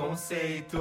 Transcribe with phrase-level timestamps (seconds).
[0.00, 0.80] Conceito.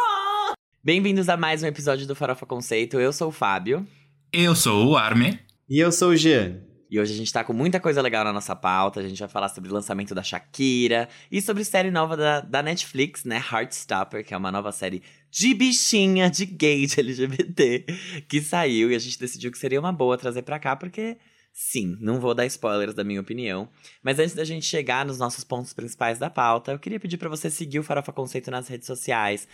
[0.82, 2.98] Bem-vindos a mais um episódio do Farofa Conceito.
[2.98, 3.86] Eu sou o Fábio.
[4.32, 5.38] Eu sou o Arme.
[5.68, 6.58] E eu sou o Jean.
[6.90, 9.00] E hoje a gente tá com muita coisa legal na nossa pauta.
[9.00, 12.62] A gente vai falar sobre o lançamento da Shakira e sobre série nova da, da
[12.62, 13.36] Netflix, né?
[13.36, 17.84] Heartstopper, que é uma nova série de bichinha, de gay, de LGBT,
[18.26, 21.18] que saiu e a gente decidiu que seria uma boa trazer pra cá, porque
[21.54, 23.68] sim, não vou dar spoilers da minha opinião.
[24.02, 27.28] Mas antes da gente chegar nos nossos pontos principais da pauta, eu queria pedir para
[27.28, 29.46] você seguir o Farofa Conceito nas redes sociais,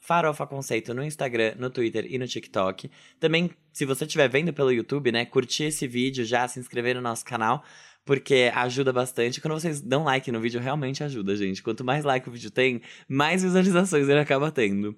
[0.00, 2.90] Farofa Conceito no Instagram, no Twitter e no TikTok.
[3.20, 7.02] Também, se você estiver vendo pelo YouTube, né, curtir esse vídeo já, se inscrever no
[7.02, 7.62] nosso canal,
[8.04, 9.40] porque ajuda bastante.
[9.40, 11.62] Quando vocês dão like no vídeo, realmente ajuda, gente.
[11.62, 14.96] Quanto mais like o vídeo tem, mais visualizações ele acaba tendo.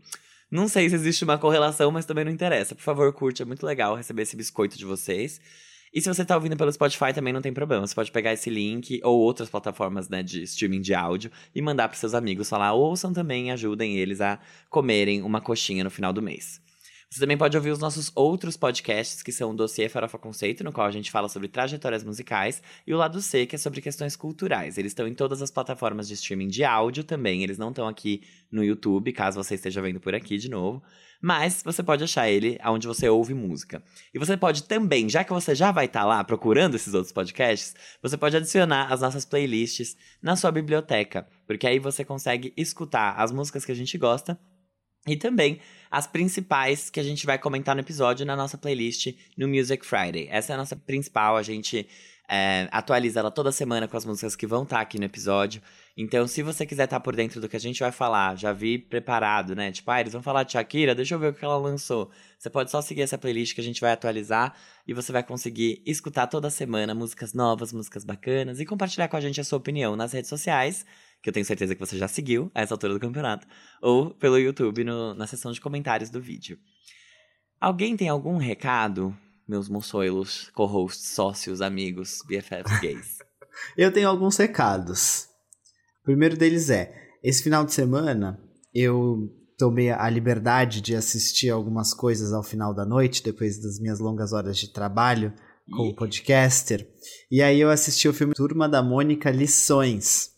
[0.48, 2.74] Não sei se existe uma correlação, mas também não interessa.
[2.74, 5.40] Por favor, curte, é muito legal receber esse biscoito de vocês.
[5.94, 7.86] E se você tá ouvindo pelo Spotify também não tem problema.
[7.86, 11.88] Você pode pegar esse link ou outras plataformas né, de streaming de áudio e mandar
[11.88, 16.20] para seus amigos falar, ouçam também ajudem eles a comerem uma coxinha no final do
[16.20, 16.63] mês.
[17.14, 20.72] Você também pode ouvir os nossos outros podcasts, que são o Dossiê Farofa Conceito, no
[20.72, 24.16] qual a gente fala sobre trajetórias musicais, e o Lado C, que é sobre questões
[24.16, 24.78] culturais.
[24.78, 28.22] Eles estão em todas as plataformas de streaming de áudio também, eles não estão aqui
[28.50, 30.82] no YouTube, caso você esteja vendo por aqui de novo.
[31.22, 33.80] Mas você pode achar ele onde você ouve música.
[34.12, 37.12] E você pode também, já que você já vai estar tá lá procurando esses outros
[37.12, 43.12] podcasts, você pode adicionar as nossas playlists na sua biblioteca, porque aí você consegue escutar
[43.12, 44.36] as músicas que a gente gosta
[45.06, 45.60] e também
[45.90, 50.28] as principais que a gente vai comentar no episódio na nossa playlist no Music Friday.
[50.30, 51.86] Essa é a nossa principal, a gente
[52.28, 55.62] é, atualiza ela toda semana com as músicas que vão estar tá aqui no episódio.
[55.96, 58.52] Então, se você quiser estar tá por dentro do que a gente vai falar, já
[58.52, 59.70] vi preparado, né?
[59.70, 62.10] Tipo, ah, eles vão falar de Shakira, deixa eu ver o que ela lançou.
[62.38, 64.54] Você pode só seguir essa playlist que a gente vai atualizar
[64.88, 69.20] e você vai conseguir escutar toda semana músicas novas, músicas bacanas e compartilhar com a
[69.20, 70.84] gente a sua opinião nas redes sociais
[71.24, 73.46] que eu tenho certeza que você já seguiu a essa altura do campeonato,
[73.80, 76.58] ou pelo YouTube no, na seção de comentários do vídeo.
[77.58, 79.16] Alguém tem algum recado,
[79.48, 83.18] meus moçoilos, co-hosts, sócios, amigos, BFFs gays?
[83.74, 85.28] eu tenho alguns recados.
[86.02, 88.38] O primeiro deles é: esse final de semana
[88.74, 93.98] eu tomei a liberdade de assistir algumas coisas ao final da noite, depois das minhas
[93.98, 95.32] longas horas de trabalho
[95.70, 96.86] como podcaster.
[97.30, 100.33] E aí eu assisti o filme Turma da Mônica Lições.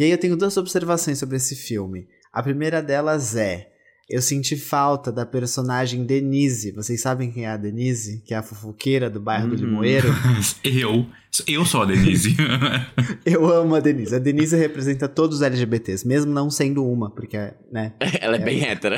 [0.00, 2.08] E aí eu tenho duas observações sobre esse filme.
[2.32, 3.68] A primeira delas é:
[4.08, 6.72] eu senti falta da personagem Denise.
[6.72, 8.22] Vocês sabem quem é a Denise?
[8.24, 9.60] Que é a fofoqueira do bairro do Uhum.
[9.60, 10.08] Limoeiro?
[10.64, 11.04] eu.
[11.46, 12.34] Eu sou a Denise.
[13.26, 14.14] eu amo a Denise.
[14.14, 17.36] A Denise representa todos os LGBTs, mesmo não sendo uma, porque,
[17.70, 17.92] né?
[18.22, 18.96] Ela é, bem hétera.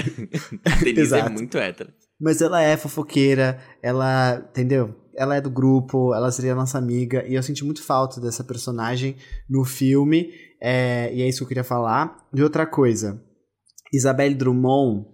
[0.64, 1.92] A Denise é muito hétera.
[2.20, 4.94] Mas ela é fofoqueira, ela, entendeu?
[5.16, 9.16] Ela é do grupo, ela seria nossa amiga, e eu senti muito falta dessa personagem
[9.48, 10.30] no filme,
[10.60, 12.28] é, e é isso que eu queria falar.
[12.34, 13.22] E outra coisa,
[13.92, 15.06] Isabelle Drummond,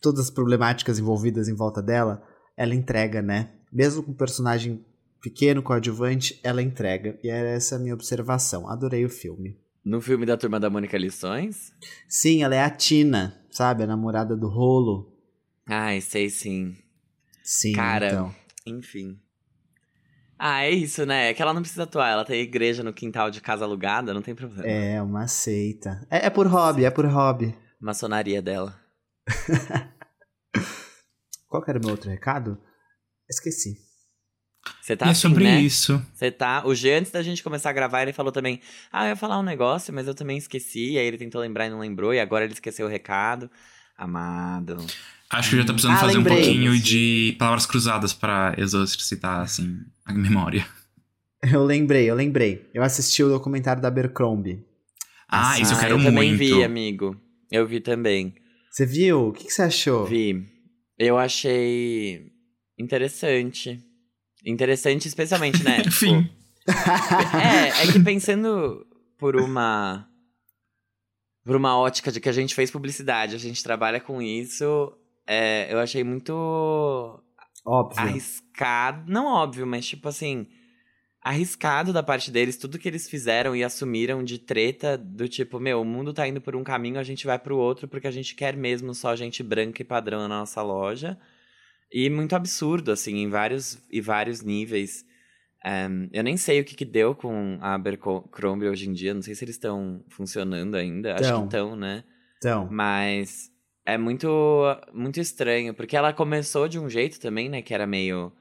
[0.00, 2.22] todas as problemáticas envolvidas em volta dela,
[2.56, 3.52] ela entrega, né?
[3.72, 4.84] Mesmo com um personagem
[5.22, 7.18] pequeno, coadjuvante, ela entrega.
[7.22, 8.68] E era essa a minha observação.
[8.68, 9.56] Adorei o filme.
[9.84, 11.72] No filme da Turma da Mônica Lições?
[12.08, 13.84] Sim, ela é a Tina, sabe?
[13.84, 15.12] A namorada do rolo.
[15.66, 16.76] Ai, sei sim.
[17.42, 18.34] Sim, Cara, então.
[18.66, 19.20] Enfim.
[20.38, 21.30] Ah, é isso, né?
[21.30, 24.22] É que ela não precisa atuar, ela tem igreja no quintal de casa alugada, não
[24.22, 24.66] tem problema.
[24.66, 26.04] É, uma seita.
[26.10, 27.56] É, é por hobby, é por hobby.
[27.80, 28.76] Maçonaria dela.
[31.48, 32.58] Qual que era o meu outro recado?
[33.30, 33.76] Esqueci.
[34.80, 35.60] Você tá e é assim, sobre né?
[35.60, 36.04] isso.
[36.14, 36.66] Você tá.
[36.66, 39.38] O G, antes da gente começar a gravar, ele falou também: Ah, eu ia falar
[39.38, 40.98] um negócio, mas eu também esqueci.
[40.98, 43.50] Aí ele tentou lembrar e não lembrou, e agora ele esqueceu o recado.
[43.96, 44.76] Amado.
[45.32, 46.34] Acho que já tá precisando Ah, fazer lembrei.
[46.34, 50.66] um pouquinho de palavras cruzadas pra exercitar, assim, a memória.
[51.50, 52.70] Eu lembrei, eu lembrei.
[52.72, 54.64] Eu assisti o documentário da Abercrombie.
[55.28, 56.14] Ah, isso eu Ah, quero eu muito.
[56.14, 57.20] também vi, amigo.
[57.50, 58.32] Eu vi também.
[58.70, 59.26] Você viu?
[59.28, 60.06] O que, que você achou?
[60.06, 60.46] Vi.
[60.96, 62.30] Eu achei
[62.78, 63.82] interessante.
[64.46, 65.82] Interessante, especialmente, né?
[65.86, 66.30] Enfim.
[66.64, 68.86] Tipo, é, é que pensando
[69.18, 70.06] por uma.
[71.44, 74.92] Por uma ótica de que a gente fez publicidade, a gente trabalha com isso,
[75.26, 76.32] é, eu achei muito
[77.64, 78.00] Óbvio.
[78.00, 79.10] arriscado.
[79.10, 80.46] Não óbvio, mas tipo assim.
[81.24, 85.80] Arriscado da parte deles, tudo que eles fizeram e assumiram de treta do tipo, meu,
[85.80, 88.34] o mundo tá indo por um caminho, a gente vai pro outro porque a gente
[88.34, 91.16] quer mesmo só gente branca e padrão na nossa loja.
[91.92, 95.04] E muito absurdo, assim, em vários, e vários níveis.
[95.64, 99.22] Ehm, eu nem sei o que, que deu com a Abercrombie hoje em dia, não
[99.22, 101.14] sei se eles estão funcionando ainda.
[101.14, 101.44] Acho que Tão.
[101.44, 102.02] estão, né?
[102.38, 103.51] Então, Mas
[103.84, 104.28] é muito,
[104.92, 107.62] muito estranho, porque ela começou de um jeito também, né?
[107.62, 108.32] Que era meio.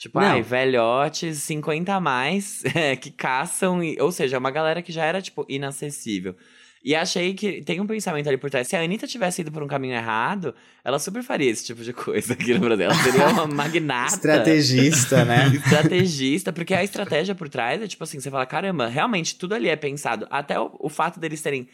[0.00, 0.26] Tipo, Não.
[0.26, 3.82] ai, velhotes, 50 a mais, é, que caçam.
[3.82, 6.36] E, ou seja, uma galera que já era, tipo, inacessível.
[6.84, 8.68] E achei que tem um pensamento ali por trás.
[8.68, 10.54] Se a Anitta tivesse ido por um caminho errado,
[10.84, 12.84] ela super faria esse tipo de coisa aqui no Brasil.
[12.84, 14.14] Ela seria uma magnata.
[14.14, 15.48] Estrategista, né?
[15.64, 19.70] Estrategista, porque a estratégia por trás é tipo assim: você fala, caramba, realmente tudo ali
[19.70, 20.26] é pensado.
[20.30, 21.66] Até o, o fato deles serem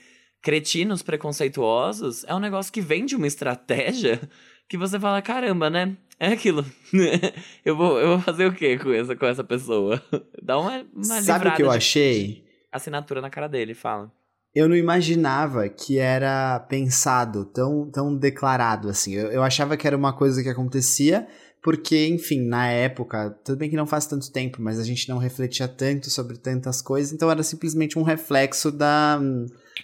[0.43, 4.21] cretinos preconceituosos é um negócio que vem de uma estratégia
[4.69, 5.97] que você fala, caramba, né?
[6.19, 6.65] É aquilo.
[7.65, 10.01] eu, vou, eu vou fazer o quê com essa, com essa pessoa?
[10.43, 12.45] Dá uma, uma Sabe o que eu achei?
[12.71, 14.13] Assinatura na cara dele, fala.
[14.55, 19.15] Eu não imaginava que era pensado, tão, tão declarado assim.
[19.15, 21.27] Eu, eu achava que era uma coisa que acontecia
[21.63, 25.19] porque, enfim, na época, tudo bem que não faz tanto tempo, mas a gente não
[25.19, 29.21] refletia tanto sobre tantas coisas, então era simplesmente um reflexo da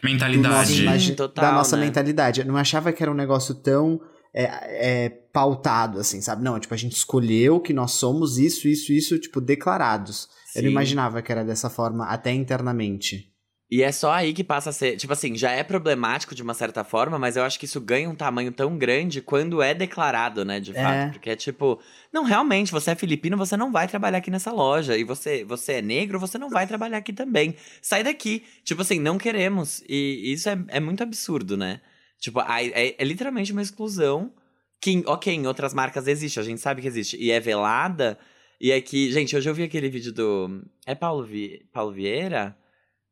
[0.03, 1.85] mentalidade nosso, Total, da nossa né?
[1.87, 2.41] mentalidade.
[2.41, 4.01] Eu não achava que era um negócio tão
[4.35, 6.43] é, é, pautado, assim, sabe?
[6.43, 10.29] Não, tipo, a gente escolheu que nós somos isso, isso, isso, tipo, declarados.
[10.47, 10.59] Sim.
[10.59, 13.33] Eu não imaginava que era dessa forma, até internamente.
[13.69, 14.97] E é só aí que passa a ser.
[14.97, 18.09] Tipo assim, já é problemático de uma certa forma, mas eu acho que isso ganha
[18.09, 20.95] um tamanho tão grande quando é declarado, né, de fato.
[20.95, 21.09] É.
[21.11, 21.81] Porque é tipo,
[22.13, 24.97] não, realmente, você é filipino, você não vai trabalhar aqui nessa loja.
[24.97, 27.57] E você, você é negro, você não vai trabalhar aqui também.
[27.83, 28.45] Sai daqui.
[28.63, 29.83] Tipo assim, não queremos.
[29.89, 31.81] E isso é, é muito absurdo, né?
[32.21, 34.33] Tipo, é, é literalmente uma exclusão
[34.81, 37.17] que, ok, em outras marcas existe, a gente sabe que existe.
[37.17, 38.17] E é velada.
[38.61, 40.63] E é que, gente, hoje eu vi aquele vídeo do.
[40.87, 41.67] É Paulo, Vi...
[41.73, 42.57] Paulo Vieira?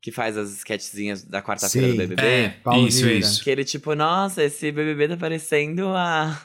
[0.05, 2.23] Que faz as sketchzinhas da quarta-feira do BBB.
[2.23, 3.21] É, Paulo isso, Vieira.
[3.21, 3.43] isso.
[3.43, 6.39] Que ele, tipo, nossa, esse BBB tá parecendo a.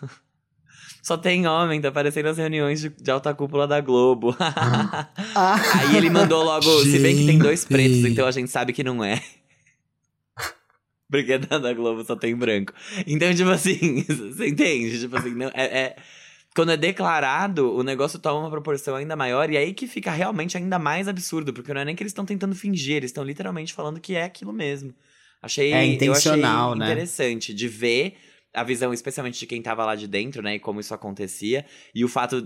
[1.03, 4.33] Só tem homem, tá parecendo as reuniões de, de alta cúpula da Globo.
[4.39, 5.09] ah.
[5.81, 6.91] Aí ele mandou logo, gente.
[6.91, 9.21] se bem que tem dois pretos, então a gente sabe que não é.
[11.11, 12.71] Porque da, da Globo só tem branco.
[13.05, 15.01] Então, tipo assim, você entende?
[15.01, 15.95] Tipo assim, não, é, é
[16.55, 20.57] quando é declarado, o negócio toma uma proporção ainda maior, e aí que fica realmente
[20.57, 23.73] ainda mais absurdo, porque não é nem que eles estão tentando fingir, eles estão literalmente
[23.73, 24.93] falando que é aquilo mesmo.
[25.41, 26.85] Achei, é intencional, eu achei né?
[26.85, 28.17] interessante de ver
[28.53, 32.03] a visão, especialmente de quem tava lá de dentro, né, e como isso acontecia, e
[32.03, 32.45] o fato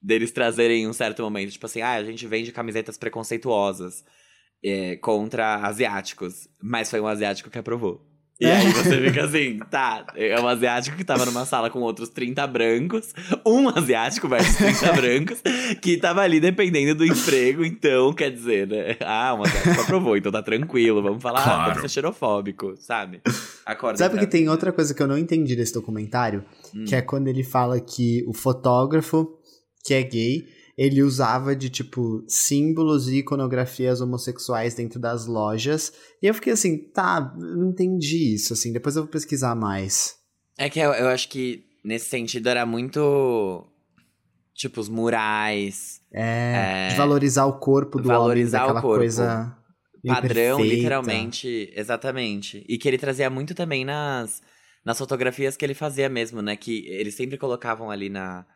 [0.00, 4.04] deles trazerem um certo momento, tipo assim, ah, a gente vende camisetas preconceituosas
[4.62, 8.09] é, contra asiáticos, mas foi um asiático que aprovou.
[8.40, 12.08] E aí você fica assim, tá, é um asiático que tava numa sala com outros
[12.08, 13.12] 30 brancos,
[13.44, 15.42] um asiático versus 30 brancos,
[15.82, 18.96] que tava ali dependendo do emprego, então, quer dizer, né?
[19.04, 21.60] Ah, um asiático aprovou, então tá tranquilo, vamos falar, claro.
[21.60, 23.20] ah, pode ser xerofóbico, sabe?
[23.66, 23.98] Acorda.
[23.98, 26.42] Sabe que tem outra coisa que eu não entendi desse documentário,
[26.74, 26.86] hum.
[26.86, 29.28] que é quando ele fala que o fotógrafo,
[29.84, 30.46] que é gay,
[30.80, 35.92] ele usava de, tipo, símbolos e iconografias homossexuais dentro das lojas.
[36.22, 40.16] E eu fiquei assim, tá, não entendi isso, assim, depois eu vou pesquisar mais.
[40.56, 43.66] É que eu, eu acho que, nesse sentido, era muito.
[44.54, 46.00] Tipo, os murais.
[46.14, 48.96] É, é de valorizar o corpo do valorizar homem, o corpo.
[48.96, 49.54] coisa.
[50.06, 50.76] Padrão, perfeita.
[50.76, 51.72] literalmente.
[51.76, 52.64] Exatamente.
[52.66, 54.40] E que ele trazia muito também nas,
[54.82, 56.56] nas fotografias que ele fazia mesmo, né?
[56.56, 58.46] Que eles sempre colocavam ali na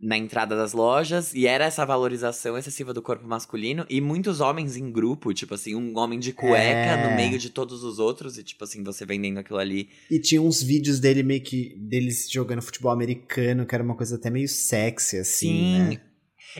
[0.00, 4.76] na entrada das lojas e era essa valorização excessiva do corpo masculino e muitos homens
[4.76, 7.08] em grupo, tipo assim, um homem de cueca é.
[7.10, 9.90] no meio de todos os outros e tipo assim, você vendendo aquilo ali.
[10.10, 14.16] E tinha uns vídeos dele meio que deles jogando futebol americano, que era uma coisa
[14.16, 15.78] até meio sexy assim, Sim.
[15.78, 16.00] né?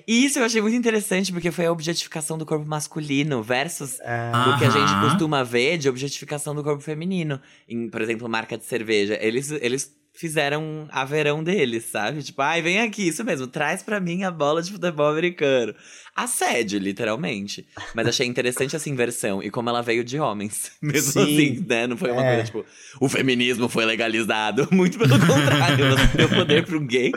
[0.06, 4.58] E isso eu achei muito interessante, porque foi a objetificação do corpo masculino versus o
[4.58, 7.40] que a gente costuma ver de objetificação do corpo feminino.
[7.68, 9.18] Em, por exemplo, marca de cerveja.
[9.20, 12.22] Eles, eles fizeram a verão deles, sabe?
[12.22, 15.74] Tipo, ai, vem aqui, isso mesmo, traz para mim a bola de futebol americano.
[16.14, 17.66] Assédio, literalmente.
[17.94, 20.72] Mas achei interessante essa inversão e como ela veio de homens.
[20.82, 21.20] Mesmo Sim.
[21.20, 21.86] assim, né?
[21.86, 22.34] Não foi uma é.
[22.34, 22.64] coisa tipo,
[23.00, 24.68] o feminismo foi legalizado.
[24.72, 27.12] Muito pelo contrário, você deu poder pro gay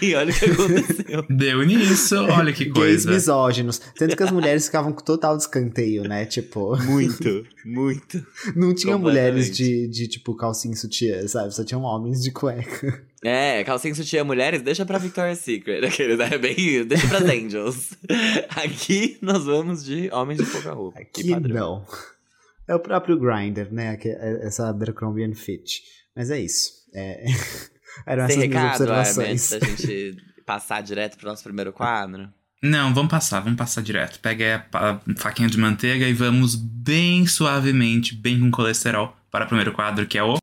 [0.00, 1.26] e olha o que aconteceu.
[1.30, 3.06] Deu nisso, olha que coisa.
[3.06, 3.78] Gays misóginos.
[3.96, 6.24] Tanto que as mulheres ficavam com total descanteio, né?
[6.24, 6.76] Tipo.
[6.82, 8.26] Muito, muito.
[8.56, 11.54] Não tinha mulheres de, de, tipo, calcinha sutiã, sabe?
[11.54, 13.02] Só tinham homens de cueca.
[13.24, 15.86] É, calcinha sutiã mulheres, deixa pra Victoria's Secret.
[15.86, 16.84] Aqueles, é bem.
[16.84, 17.96] Deixa pras Angels.
[18.48, 20.98] Aqui nós vamos de homens de pouca roupa.
[20.98, 21.86] Aqui não.
[22.66, 23.96] É o próprio Grinder, né?
[24.04, 25.84] É, essa Abercrombie Fit.
[26.16, 26.72] Mas é isso.
[26.92, 27.24] É...
[28.04, 29.52] Eram Tem essas recado, observações.
[29.52, 32.28] É, da gente passar direto pro nosso primeiro quadro?
[32.62, 34.20] Não, vamos passar, vamos passar direto.
[34.20, 39.72] Pega a faquinha de manteiga e vamos bem suavemente, bem com colesterol, para o primeiro
[39.72, 40.36] quadro, que é o.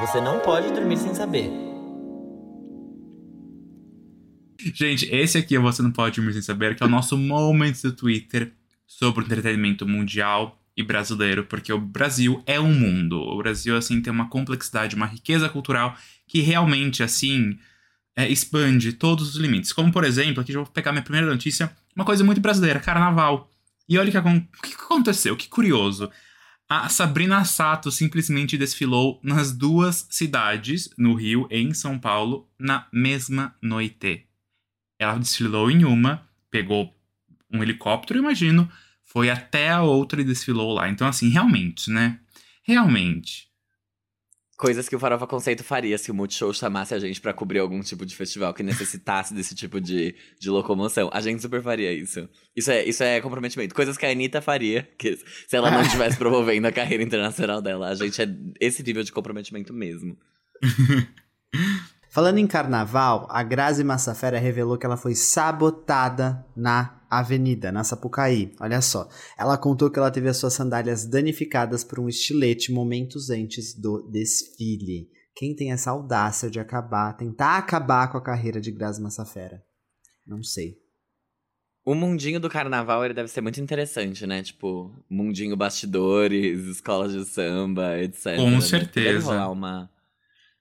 [0.00, 1.50] Você não pode dormir sem saber.
[4.74, 7.92] Gente, esse aqui Você Não Pode Dormir Sem Saber, que é o nosso momento do
[7.92, 8.52] Twitter
[8.86, 13.18] sobre o entretenimento mundial e brasileiro, porque o Brasil é um mundo.
[13.18, 17.58] O Brasil, assim, tem uma complexidade, uma riqueza cultural que realmente, assim,
[18.14, 19.72] é, expande todos os limites.
[19.72, 23.50] Como, por exemplo, aqui eu vou pegar minha primeira notícia, uma coisa muito brasileira, carnaval.
[23.88, 26.10] E olha o que, que aconteceu, que curioso.
[26.68, 32.88] A Sabrina Sato simplesmente desfilou nas duas cidades, no Rio e em São Paulo, na
[32.92, 34.26] mesma noite.
[34.98, 36.92] Ela desfilou em uma, pegou
[37.52, 38.68] um helicóptero, imagino,
[39.04, 40.88] foi até a outra e desfilou lá.
[40.88, 42.18] Então, assim, realmente, né?
[42.64, 43.46] Realmente.
[44.56, 47.80] Coisas que o Farofa Conceito faria se o Multishow chamasse a gente para cobrir algum
[47.82, 51.10] tipo de festival que necessitasse desse tipo de, de locomoção.
[51.12, 52.26] A gente super faria isso.
[52.54, 53.74] Isso é, isso é comprometimento.
[53.74, 57.88] Coisas que a Anitta faria, que se ela não estivesse promovendo a carreira internacional dela.
[57.88, 58.26] A gente é
[58.58, 60.16] esse nível de comprometimento mesmo.
[62.16, 68.54] Falando em carnaval, a Grazi Massafera revelou que ela foi sabotada na avenida, na Sapucaí.
[68.58, 69.06] Olha só.
[69.38, 74.00] Ela contou que ela teve as suas sandálias danificadas por um estilete momentos antes do
[74.10, 75.10] desfile.
[75.34, 79.62] Quem tem essa audácia de acabar, tentar acabar com a carreira de Grazi Massafera?
[80.26, 80.78] Não sei.
[81.84, 84.42] O mundinho do carnaval ele deve ser muito interessante, né?
[84.42, 88.36] Tipo, mundinho bastidores, escolas de samba, etc.
[88.36, 89.12] Com certeza.
[89.12, 89.90] Deve rolar uma,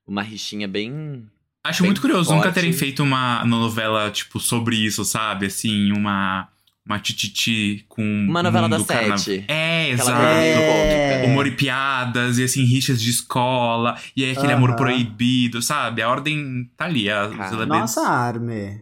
[0.06, 1.32] uma rixinha bem
[1.66, 2.56] Acho muito curioso nunca forte.
[2.56, 5.48] terem feito uma novela, tipo, sobre isso, sabe?
[5.48, 6.48] Assim, uma.
[6.88, 8.04] Uma tititi com.
[8.04, 9.44] Uma novela mundo das carna- sete.
[9.48, 10.22] É, Aquela exato.
[10.24, 11.24] É.
[11.26, 14.78] Humor e piadas, e assim, rixas de escola, e aí aquele amor Aham.
[14.78, 16.04] proibido, sabe?
[16.04, 17.28] A ordem tá ali, a-.
[17.66, 18.82] Nossa, Arme.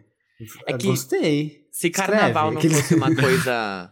[0.68, 1.62] É Eu que- Gostei.
[1.72, 2.12] Se Escreve.
[2.12, 3.90] carnaval não Aquele- fosse uma coisa.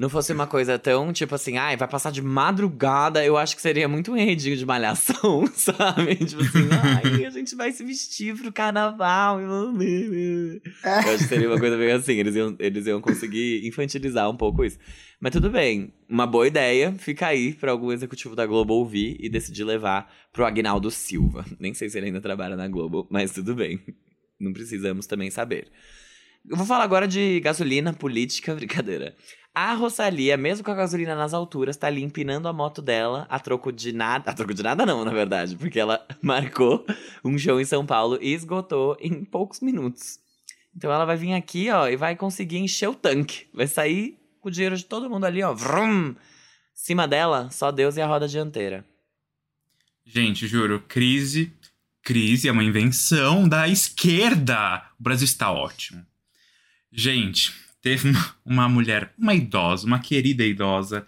[0.00, 3.60] Não fosse uma coisa tão, tipo assim, ai, vai passar de madrugada, eu acho que
[3.60, 6.16] seria muito um enredinho de malhação, sabe?
[6.16, 9.38] Tipo assim, ai, a gente vai se vestir pro carnaval.
[9.42, 14.38] Eu acho que seria uma coisa bem assim, eles iam, eles iam conseguir infantilizar um
[14.38, 14.78] pouco isso.
[15.20, 19.28] Mas tudo bem, uma boa ideia, fica aí pra algum executivo da Globo ouvir e
[19.28, 21.44] decidir levar pro Agnaldo Silva.
[21.60, 23.78] Nem sei se ele ainda trabalha na Globo, mas tudo bem.
[24.40, 25.70] Não precisamos também saber.
[26.48, 29.14] Eu vou falar agora de gasolina, política, brincadeira.
[29.54, 33.38] A Rosalia, mesmo com a gasolina nas alturas, tá ali empinando a moto dela a
[33.38, 34.30] troco de nada.
[34.30, 36.86] A troco de nada não, na verdade, porque ela marcou
[37.24, 40.20] um show em São Paulo e esgotou em poucos minutos.
[40.74, 43.48] Então ela vai vir aqui, ó, e vai conseguir encher o tanque.
[43.52, 45.52] Vai sair com o dinheiro de todo mundo ali, ó.
[45.52, 46.14] Vrum!
[46.72, 48.86] Cima dela, só Deus e a roda dianteira.
[50.06, 51.52] Gente, juro, crise.
[52.02, 54.82] Crise é uma invenção da esquerda.
[54.98, 56.06] O Brasil está ótimo.
[56.90, 58.12] Gente, teve
[58.44, 61.06] uma, mulher, uma idosa, uma querida idosa,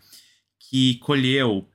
[0.59, 1.69] que colheu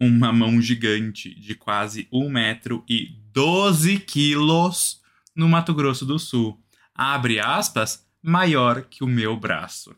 [0.00, 5.00] uma mão gigante de quase um metro e 12 quilos
[5.34, 6.60] no Mato Grosso do Sul.
[6.94, 9.94] Abre aspas, maior que o meu braço.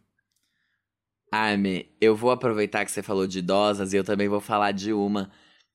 [1.31, 4.93] Arme, eu vou aproveitar que você falou de idosas e eu também vou falar de
[4.93, 5.31] uma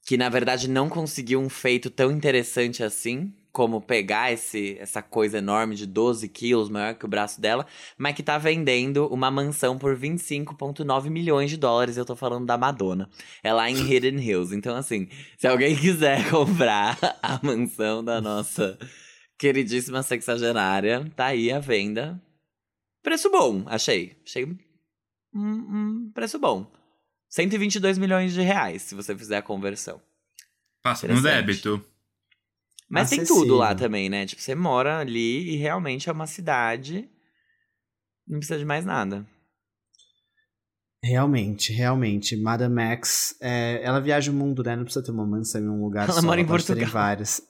[0.05, 5.37] que, na verdade, não conseguiu um feito tão interessante assim, como pegar esse, essa coisa
[5.37, 9.77] enorme de 12 quilos, maior que o braço dela, mas que tá vendendo uma mansão
[9.77, 11.95] por 25,9 milhões de dólares.
[11.95, 13.07] Eu tô falando da Madonna.
[13.43, 14.55] É lá em Hidden Hills.
[14.55, 15.07] Então, assim,
[15.37, 18.77] se alguém quiser comprar a mansão da nossa
[19.37, 22.19] queridíssima sexagenária, tá aí a venda.
[23.03, 24.17] Preço bom, achei.
[24.25, 24.57] Achei um,
[25.35, 26.65] um preço bom.
[27.29, 30.01] 122 milhões de reais, se você fizer a conversão.
[30.81, 31.85] Passa no débito.
[32.93, 33.41] Mas tem Acessível.
[33.43, 34.25] tudo lá também, né?
[34.25, 37.09] Tipo, você mora ali e realmente é uma cidade.
[38.27, 39.27] Não precisa de mais nada.
[41.03, 42.37] Realmente, realmente.
[42.37, 44.75] Madame X, é, ela viaja o mundo, né?
[44.75, 46.25] Não precisa ter uma mansão em um lugar Ela só.
[46.25, 46.93] mora em pode ter Portugal.
[46.93, 47.41] várias.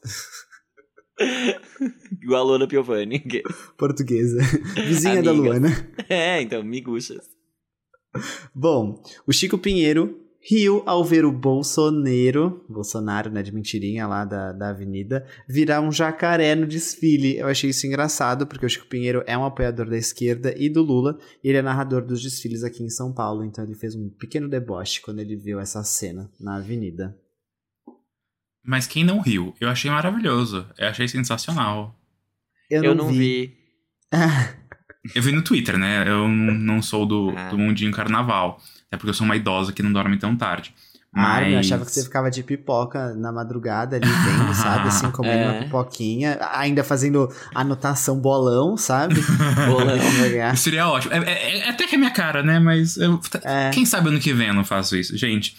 [2.21, 3.19] Igual a Luana Piovani.
[3.19, 3.43] que-
[3.77, 4.39] Portuguesa.
[4.75, 5.47] Vizinha da Amigas.
[5.59, 5.69] Luana.
[6.09, 7.29] É, então, miguxas.
[8.55, 14.51] Bom, o Chico Pinheiro riu ao ver o Bolsonaro, Bolsonaro, né, de mentirinha lá da,
[14.51, 17.37] da avenida, virar um jacaré no desfile.
[17.37, 20.81] Eu achei isso engraçado, porque o Chico Pinheiro é um apoiador da esquerda e do
[20.81, 24.09] Lula, e ele é narrador dos desfiles aqui em São Paulo, então ele fez um
[24.09, 27.17] pequeno deboche quando ele viu essa cena na avenida.
[28.65, 29.53] Mas quem não riu?
[29.59, 30.65] Eu achei maravilhoso.
[30.77, 31.99] Eu achei sensacional.
[32.69, 33.53] Eu, não vi.
[35.13, 36.07] Eu vi no Twitter, né?
[36.07, 37.49] Eu não sou do, Ah.
[37.49, 38.57] do mundinho carnaval.
[38.93, 40.73] É porque eu sou uma idosa que não dorme tão tarde.
[41.15, 44.87] Mara, eu Mas- achava que você ficava de pipoca na madrugada ali vendo, sabe?
[44.87, 45.51] Assim, comendo É.
[45.51, 49.15] uma pipoquinha, ainda fazendo anotação bolão, sabe?
[49.69, 50.55] Bolão.
[50.55, 51.13] Seria ótimo.
[51.13, 52.57] É, é- é até que é minha cara, né?
[52.59, 53.69] Mas eu- É.
[53.71, 55.55] quem sabe ano que vem eu não faço isso, gente.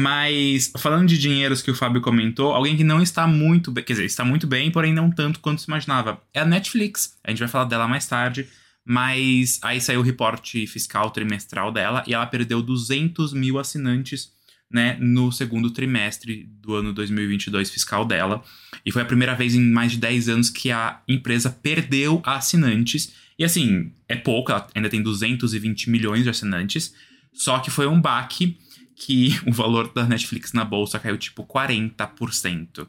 [0.00, 3.92] Mas falando de dinheiros que o Fábio comentou, alguém que não está muito bem, quer
[3.92, 7.14] dizer, está muito bem, porém não tanto quanto se imaginava, é a Netflix.
[7.24, 8.48] A gente vai falar dela mais tarde.
[8.90, 14.32] Mas aí saiu o reporte fiscal trimestral dela e ela perdeu 200 mil assinantes
[14.70, 18.42] né, no segundo trimestre do ano 2022 fiscal dela.
[18.86, 23.12] E foi a primeira vez em mais de 10 anos que a empresa perdeu assinantes.
[23.38, 26.94] E assim, é pouco, ela ainda tem 220 milhões de assinantes.
[27.34, 28.56] Só que foi um baque
[28.96, 32.88] que o valor da Netflix na bolsa caiu tipo 40%.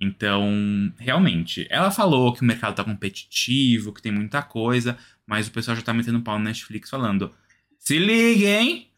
[0.00, 0.50] Então,
[0.98, 5.76] realmente, ela falou que o mercado tá competitivo, que tem muita coisa, mas o pessoal
[5.76, 7.30] já tá metendo pau no Netflix falando:
[7.78, 8.90] se liga, hein?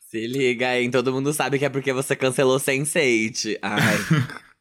[0.00, 0.90] Se liga, hein?
[0.90, 3.58] Todo mundo sabe que é porque você cancelou Sense8.
[3.62, 3.96] Ai.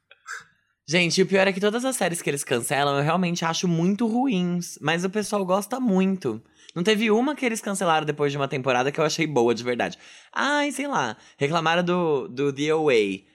[0.88, 4.06] Gente, o pior é que todas as séries que eles cancelam eu realmente acho muito
[4.08, 6.42] ruins, mas o pessoal gosta muito.
[6.76, 9.64] Não teve uma que eles cancelaram depois de uma temporada que eu achei boa de
[9.64, 9.98] verdade.
[10.34, 11.18] Ai, sei lá.
[11.38, 13.26] Reclamaram do, do The Away.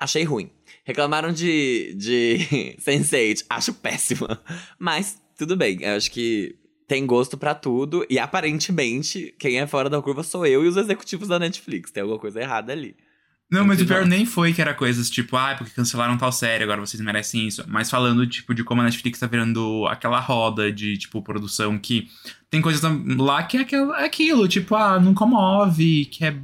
[0.00, 0.50] Achei ruim.
[0.90, 3.44] Reclamaram de, de Sense8.
[3.48, 4.40] Acho péssima.
[4.76, 5.78] Mas, tudo bem.
[5.82, 6.56] Eu acho que
[6.88, 8.04] tem gosto para tudo.
[8.10, 11.92] E aparentemente, quem é fora da curva sou eu e os executivos da Netflix.
[11.92, 12.96] Tem alguma coisa errada ali.
[13.48, 16.62] Não, mas o pior nem foi que era coisas tipo, ah, porque cancelaram tal série,
[16.62, 17.64] agora vocês merecem isso.
[17.68, 22.08] Mas falando, tipo, de como a Netflix tá virando aquela roda de, tipo, produção que
[22.48, 22.80] tem coisas
[23.16, 26.36] lá que é aquilo, é aquilo tipo, ah, não comove, que é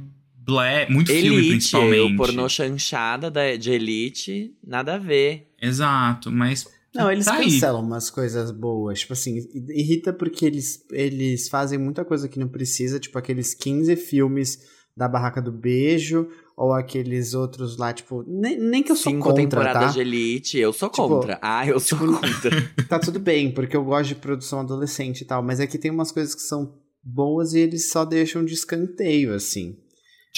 [0.47, 2.13] blé, muito Elite, filme principalmente.
[2.13, 5.51] o pornô chanchada da, de Elite, nada a ver.
[5.61, 7.43] Exato, mas Não, eles tá aí.
[7.51, 8.99] cancelam umas coisas boas.
[9.01, 9.37] Tipo assim,
[9.69, 14.59] irrita porque eles, eles fazem muita coisa que não precisa, tipo aqueles 15 filmes
[14.95, 19.25] da Barraca do Beijo, ou aqueles outros lá, tipo, nem, nem que eu sou Cinco
[19.29, 19.91] contra, temporadas tá?
[19.91, 21.37] de Elite, eu sou Tipo, contra.
[21.39, 22.73] Ah, eu sou contra.
[22.89, 25.91] Tá tudo bem, porque eu gosto de produção adolescente e tal, mas é que tem
[25.91, 26.73] umas coisas que são
[27.03, 29.77] boas e eles só deixam de escanteio, assim.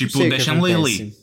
[0.07, 0.61] Tipo Dash and.
[0.61, 1.13] Lily.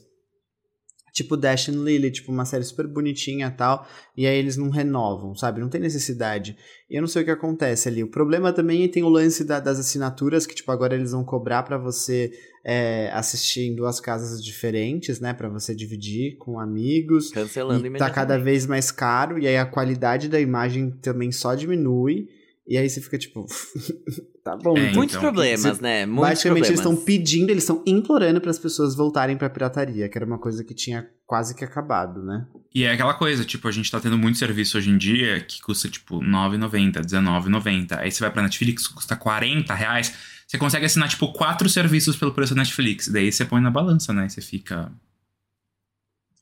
[1.13, 4.69] Tipo Dash and Lily, tipo uma série super bonitinha e tal, e aí eles não
[4.69, 5.63] renovam, sabe?
[5.63, 6.55] Não tem necessidade.
[6.91, 8.03] E eu não sei o que acontece ali.
[8.03, 11.25] O problema também é tem o lance da- das assinaturas, que tipo agora eles vão
[11.25, 12.31] cobrar pra você
[12.69, 15.33] é, assistir em duas casas diferentes, né?
[15.33, 17.31] Pra você dividir com amigos.
[17.31, 21.55] Cancelando E tá cada vez mais caro, e aí a qualidade da imagem também só
[21.55, 22.27] diminui.
[22.69, 23.47] E aí você fica tipo,
[24.43, 24.77] tá bom.
[24.77, 24.95] É, então.
[24.95, 26.05] Muitos Então, problemas, você- né?
[26.05, 26.99] Muitos Basicamente, eles problemas.
[27.01, 30.65] estão pedindo, eles estão implorando para as pessoas voltarem pra pirataria, que era uma coisa
[30.65, 32.47] que tinha quase que acabado, né?
[32.75, 35.63] E é aquela coisa, tipo, a gente tá tendo muito serviço hoje em dia que
[35.63, 37.99] custa, tipo, R$ 9,90, R$19,90.
[37.99, 40.13] Aí você vai pra Netflix, custa 40 reais.
[40.47, 43.09] Você consegue assinar, tipo, quatro serviços pelo preço da Netflix.
[43.09, 44.27] Daí você põe na balança, né?
[44.27, 44.93] E você fica.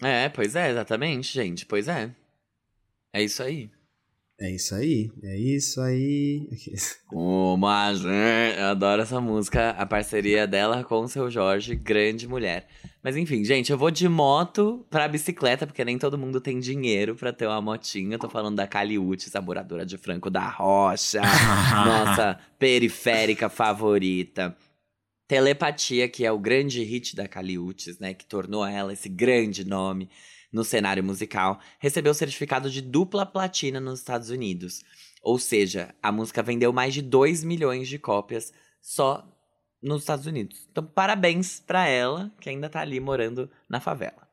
[0.03, 1.65] É, pois é, exatamente, gente.
[1.67, 2.11] Pois é.
[3.13, 3.71] É isso aí.
[4.41, 6.49] É isso aí, é isso aí.
[7.13, 8.59] Uma gente.
[8.59, 12.67] Eu adoro essa música, a parceria dela com o seu Jorge, grande mulher.
[13.01, 17.15] Mas enfim, gente, eu vou de moto pra bicicleta, porque nem todo mundo tem dinheiro
[17.15, 18.17] pra ter uma motinha.
[18.17, 21.21] Eu tô falando da Caliute, saboradora de Franco da Rocha,
[21.87, 24.57] nossa periférica favorita.
[25.29, 28.13] Telepatia, que é o grande hit da Caliutes, né?
[28.13, 30.11] Que tornou ela esse grande nome
[30.55, 34.85] no cenário musical, recebeu o certificado de dupla platina nos Estados Unidos.
[35.21, 39.29] Ou seja, a música vendeu mais de 2 milhões de cópias só
[39.83, 40.67] nos Estados Unidos.
[40.71, 44.29] Então, parabéns pra ela, que ainda tá ali morando na favela.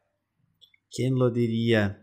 [0.92, 2.00] Quem lo diria?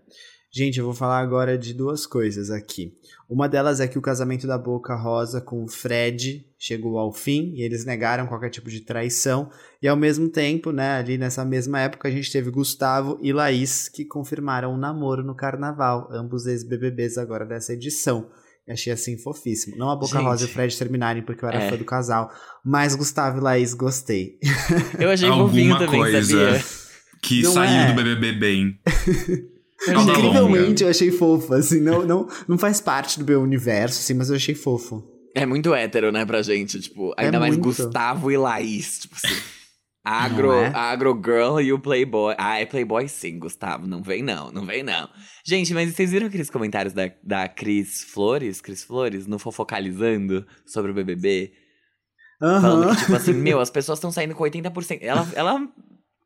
[0.50, 2.94] Gente, eu vou falar agora de duas coisas aqui.
[3.28, 7.52] Uma delas é que o casamento da Boca Rosa com o Fred chegou ao fim
[7.54, 9.50] e eles negaram qualquer tipo de traição.
[9.82, 13.90] E ao mesmo tempo, né, ali nessa mesma época, a gente teve Gustavo e Laís
[13.90, 18.30] que confirmaram um namoro no carnaval, ambos ex-BBBs agora dessa edição.
[18.66, 19.76] Eu achei assim fofíssimo.
[19.76, 20.24] Não a Boca Gente.
[20.24, 21.70] Rosa e o Fred terminarem porque eu era É.
[21.70, 22.30] fã do casal,
[22.64, 24.38] mas Gustavo e Laís gostei.
[24.98, 26.64] Eu achei fofinho Alguma também, coisa sabia?
[27.22, 27.86] que Não saiu é.
[27.92, 28.80] do BBB bem.
[29.92, 30.26] Calda longa.
[30.28, 34.30] Incrivelmente eu achei fofo, assim, não, não, não faz parte do meu universo, assim, mas
[34.30, 35.02] eu achei fofo.
[35.34, 37.64] É muito hétero, né, pra gente, tipo, ainda É mais muito.
[37.64, 39.34] Gustavo e Laís, tipo assim.
[40.04, 40.72] Agro, é?
[40.74, 42.34] agro girl e o playboy.
[42.38, 45.06] Ah, é playboy sim, Gustavo, não vem não, não vem não.
[45.44, 50.92] Gente, mas vocês viram aqueles comentários da, da Cris Flores, Cris Flores, no Fofocalizando sobre
[50.92, 51.52] o BBB?
[52.40, 52.94] Falando Aham.
[52.94, 54.98] que, tipo assim, meu, as pessoas estão saindo com 80%.
[55.02, 55.68] Ela, ela.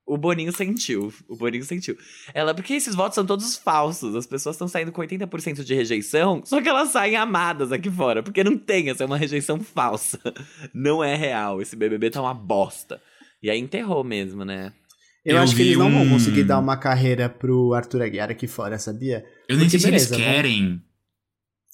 [0.06, 1.12] O Boninho sentiu.
[1.28, 1.96] O Boninho sentiu.
[2.34, 4.14] Ela, porque esses votos são todos falsos.
[4.16, 8.22] As pessoas estão saindo com 80% de rejeição, só que elas saem amadas aqui fora.
[8.22, 10.18] Porque não tem, essa é uma rejeição falsa.
[10.74, 11.62] Não é real.
[11.62, 13.00] Esse BBB tá uma bosta.
[13.42, 14.72] E aí enterrou mesmo, né?
[15.24, 18.28] Eu, Eu acho que eles não vão um- conseguir dar uma carreira pro Arthur Aguiar
[18.30, 19.24] aqui fora, sabia?
[19.48, 20.82] Eu nem Porque sei se eles beleza, vamos- querem.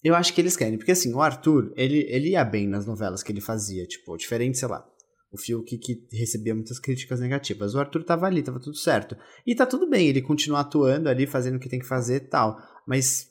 [0.04, 3.22] Eu acho que eles querem, porque assim, o Arthur, ele, ele ia bem nas novelas
[3.22, 4.84] que ele fazia, tipo, diferente, sei lá,
[5.30, 7.74] o Fiuk que recebia muitas críticas negativas.
[7.74, 9.16] O Arthur tava ali, tava tudo certo.
[9.46, 12.28] E tá tudo bem, ele continua atuando ali, fazendo o que tem que fazer e
[12.28, 12.58] tal.
[12.86, 13.28] Mas,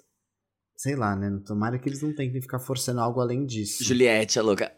[0.75, 1.39] sei lá, né?
[1.45, 3.83] Tomara que eles não tentem ficar forçando algo além disso.
[3.83, 4.71] Juliette, a louca.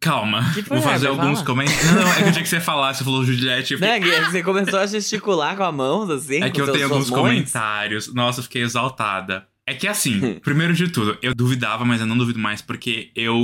[0.00, 1.86] Calma, vou fazer alguns comentários.
[1.86, 3.72] Não, não, é que eu tinha que você falar, você falou Juliette.
[3.72, 3.98] Eu fiquei...
[3.98, 4.30] Né, Gui?
[4.30, 6.40] Você começou a gesticular com a mão, assim?
[6.40, 7.20] É que eu tenho alguns mãos?
[7.20, 8.14] comentários.
[8.14, 9.48] Nossa, eu fiquei exaltada.
[9.66, 13.36] É que assim, primeiro de tudo, eu duvidava, mas eu não duvido mais, porque eu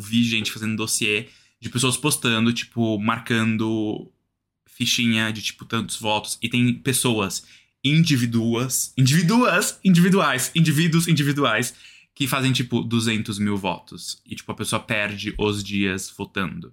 [0.00, 1.28] vi gente fazendo dossiê
[1.60, 4.10] de pessoas postando, tipo, marcando
[4.66, 7.44] fichinha de tipo tantos votos e tem pessoas
[7.82, 11.74] individuas, individuas, individuais, indivíduos individuais
[12.14, 16.72] que fazem tipo 200 mil votos e tipo a pessoa perde os dias votando.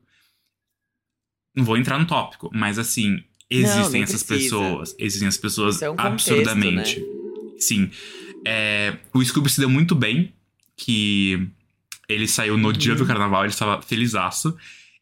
[1.55, 4.55] Não vou entrar no tópico, mas assim existem nem essas precisa.
[4.55, 7.03] pessoas, existem as pessoas é um contexto, absurdamente.
[7.57, 7.89] Sim,
[8.45, 10.33] é, o Scooby se deu muito bem
[10.75, 11.47] que
[12.07, 12.99] ele saiu no dia Uhum.
[12.99, 14.55] do carnaval, ele estava felizaço.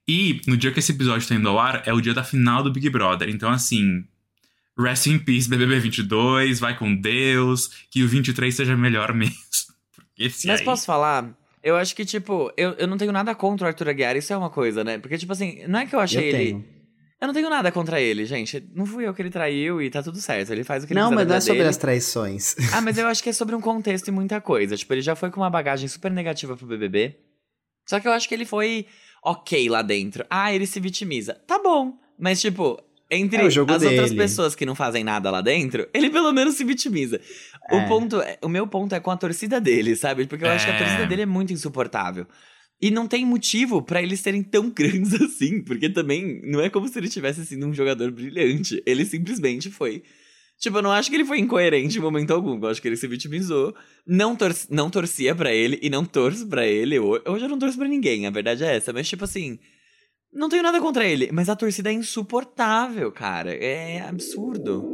[0.08, 2.62] E no dia que esse episódio tá indo ao ar, é o dia da final
[2.62, 3.30] do Big Brother.
[3.30, 4.04] Então, assim,
[4.78, 9.36] rest in peace, BBB 22, vai com Deus, que o 23 seja melhor mesmo.
[10.20, 10.64] Mas aí...
[10.66, 11.30] posso falar?
[11.64, 14.38] Eu acho que, tipo, eu, eu não tenho nada contra o Arthur Aguiar, isso é
[14.38, 14.98] uma coisa, né?
[14.98, 16.66] Porque, tipo assim, não é que eu achei eu ele.
[17.24, 18.62] Eu não tenho nada contra ele, gente.
[18.76, 20.52] Não fui eu que ele traiu e tá tudo certo.
[20.52, 21.70] Ele faz o que ele Não, mas não é sobre dele.
[21.70, 22.54] as traições.
[22.74, 24.76] Ah, mas eu acho que é sobre um contexto e muita coisa.
[24.76, 27.16] Tipo, ele já foi com uma bagagem super negativa pro BBB.
[27.88, 28.88] Só que eu acho que ele foi
[29.24, 30.26] ok lá dentro.
[30.30, 31.34] Ah, ele se vitimiza.
[31.48, 31.94] Tá bom.
[32.20, 32.78] Mas, tipo,
[33.10, 34.16] entre É o as outras dele.
[34.18, 37.22] pessoas que não fazem nada lá dentro, ele pelo menos se vitimiza.
[37.72, 37.88] O, É.
[37.88, 40.26] ponto, é- o meu ponto é com a torcida dele, sabe?
[40.28, 40.78] Porque eu acho que a É.
[40.78, 42.28] torcida dele é muito insuportável.
[42.84, 46.88] E não tem motivo pra eles serem tão grandes assim, porque também não é como
[46.88, 48.82] se ele tivesse sido um jogador brilhante.
[48.86, 50.04] Ele simplesmente foi.
[50.60, 52.58] Tipo, eu não acho que ele foi incoerente em momento algum.
[52.62, 53.74] Eu acho que ele se vitimizou,
[54.08, 57.00] não, tor não torcia pra ele e não torço pra ele.
[57.00, 58.92] Ho- Hoje eu não torço pra ninguém, a verdade é essa.
[58.94, 59.60] Mas, tipo assim,
[60.34, 61.30] não tenho nada contra ele.
[61.34, 63.54] Mas a torcida é insuportável, cara.
[63.54, 64.86] É absurdo.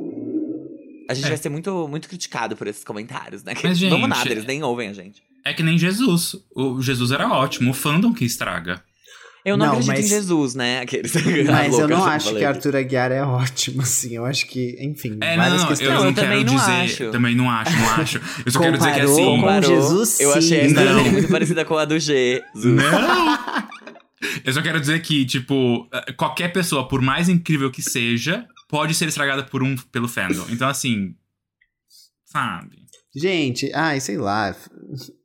[1.10, 1.30] A gente É.
[1.30, 3.54] vai ser muito, muito criticado por esses comentários, né?
[3.63, 5.21] Mas, gente, Vamos nada, eles nem ouvem a gente.
[5.45, 6.36] É que nem Jesus.
[6.56, 8.84] O Jesus era ótimo, o fandom que estraga.
[9.45, 10.82] Eu não, Não, acredito mas- em Jesus, né?
[10.82, 11.13] Aqueles
[11.49, 12.45] Mas eu não acho falei que.
[12.45, 14.13] Arthur Aguiar é ótimo, assim.
[14.15, 15.88] Eu acho que, enfim, É, não, várias não, questões.
[15.89, 16.71] eu Não, não, eu quero também não dizer.
[16.71, 17.12] acho.
[17.12, 18.21] Também não acho, não acho.
[18.45, 19.25] Eu só quero dizer que Comparou assim.
[19.25, 20.73] com Comparou, Jesus, eu achei a sim.
[20.73, 21.04] Não.
[21.12, 22.43] muito parecida com a do G.
[22.54, 23.39] Não!
[24.43, 29.08] Eu só quero dizer que, tipo, qualquer pessoa, por mais incrível que seja, pode ser
[29.08, 30.45] estragada por um, pelo fandom.
[30.49, 31.15] Então, assim.
[32.25, 32.79] Sabe?
[33.20, 34.56] Gente, ai, sei lá.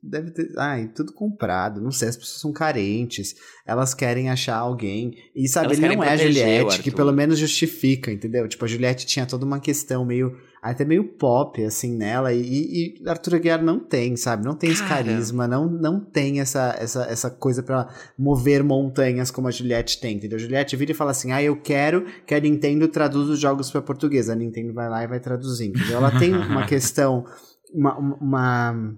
[0.03, 0.51] Deve ter.
[0.57, 1.79] Ai, tudo comprado.
[1.79, 3.35] Não sei, as pessoas são carentes.
[3.65, 5.13] Elas querem achar alguém.
[5.33, 8.49] E sabe, ele não é a Juliette, que pelo menos justifica, entendeu?
[8.49, 10.35] Tipo, a Juliette tinha toda uma questão meio.
[10.61, 12.33] Até meio pop, assim, nela.
[12.33, 14.43] E, e Arthur Aguiar não tem, sabe?
[14.43, 15.03] Não tem esse Cara.
[15.05, 20.17] carisma, não, não tem essa, essa, essa coisa pra mover montanhas como a Juliette tem,
[20.17, 20.37] entendeu?
[20.37, 23.71] A Juliette vira e fala assim: ah, eu quero que a Nintendo traduza os jogos
[23.71, 24.29] pra português.
[24.29, 25.97] A Nintendo vai lá e vai traduzir, entendeu?
[25.97, 27.25] Ela tem uma questão
[27.73, 28.95] uma, uma,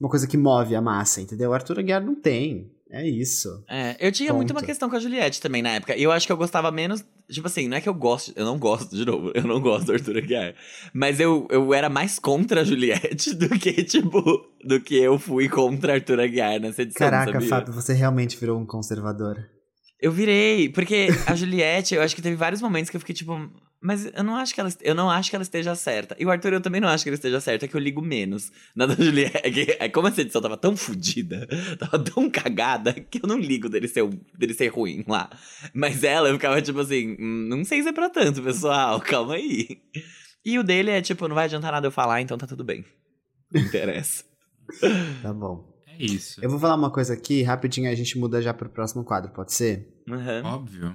[0.00, 1.50] uma coisa que move a massa, entendeu?
[1.50, 2.70] O Arthur Aguiar não tem.
[2.90, 3.64] É isso.
[3.68, 4.66] É, eu tinha muito uma Ponto.
[4.66, 5.96] questão com a Juliette também na época.
[5.96, 7.04] E eu acho que eu gostava menos.
[7.28, 8.32] Tipo assim, não é que eu gosto.
[8.36, 9.32] Eu não gosto, de novo.
[9.34, 10.54] Eu não gosto do Arthur Aguiar.
[10.94, 14.22] Mas eu, eu era mais contra a Juliette do que, tipo.
[14.64, 17.10] Do que eu fui contra Arthur Aguiar nessa edição.
[17.10, 17.48] Caraca, sabia?
[17.48, 19.36] Fábio, você realmente virou um conservador.
[20.00, 23.32] Eu virei, porque a Juliette, eu acho que teve vários momentos que eu fiquei tipo,
[23.80, 26.16] mas eu não acho que ela, eu não acho que ela esteja certa.
[26.18, 28.00] E o Arthur eu também não acho que ele esteja certo, é que eu ligo
[28.02, 29.40] menos na da Juliette.
[29.42, 31.46] É que- é como essa edição tava tão fodida,
[31.78, 34.04] tava tão cagada, que eu não ligo dele ser,
[34.36, 35.30] dele ser ruim lá.
[35.74, 39.34] Mas ela, eu ficava tipo assim, "Hum, não sei se é pra tanto, pessoal, calma
[39.34, 39.80] aí.
[40.44, 42.84] E o dele é tipo, não vai adiantar nada eu falar, então tá tudo bem.
[43.52, 44.24] Não interessa.
[45.22, 45.72] Tá bom.
[45.86, 46.40] É isso.
[46.42, 49.52] Eu vou falar uma coisa aqui, rapidinho, a gente muda já pro próximo quadro, pode
[49.52, 49.88] ser?
[50.08, 50.44] Uhum.
[50.44, 50.94] Óbvio.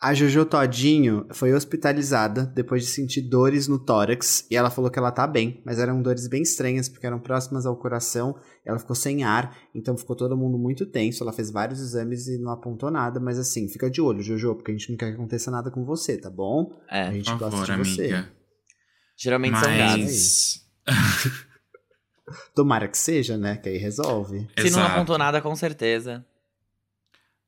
[0.00, 4.98] A Jojo Todinho foi hospitalizada depois de sentir dores no tórax e ela falou que
[4.98, 8.38] ela tá bem, mas eram dores bem estranhas porque eram próximas ao coração.
[8.64, 11.24] Ela ficou sem ar, então ficou todo mundo muito tenso.
[11.24, 14.70] Ela fez vários exames e não apontou nada, mas assim, fica de olho, Jojo, porque
[14.70, 16.70] a gente não quer que aconteça nada com você, tá bom?
[16.88, 18.02] A É, gente Por gosta favor, de você.
[18.02, 18.32] amiga.
[19.18, 20.64] geralmente são gatos.
[20.86, 21.34] Mas.
[22.54, 23.56] Tomara que seja, né?
[23.56, 24.40] Que aí resolve.
[24.58, 24.92] Se não Exato.
[24.92, 26.24] apontou nada, com certeza.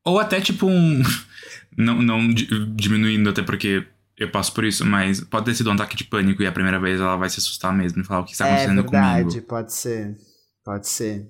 [0.05, 1.03] Ou até tipo um.
[1.77, 3.87] Não, não di- diminuindo, até porque
[4.19, 6.79] eu passo por isso, mas pode ter sido um ataque de pânico e a primeira
[6.81, 9.47] vez ela vai se assustar mesmo e falar o que está é acontecendo verdade, comigo.
[9.47, 10.17] pode ser.
[10.65, 11.27] Pode ser.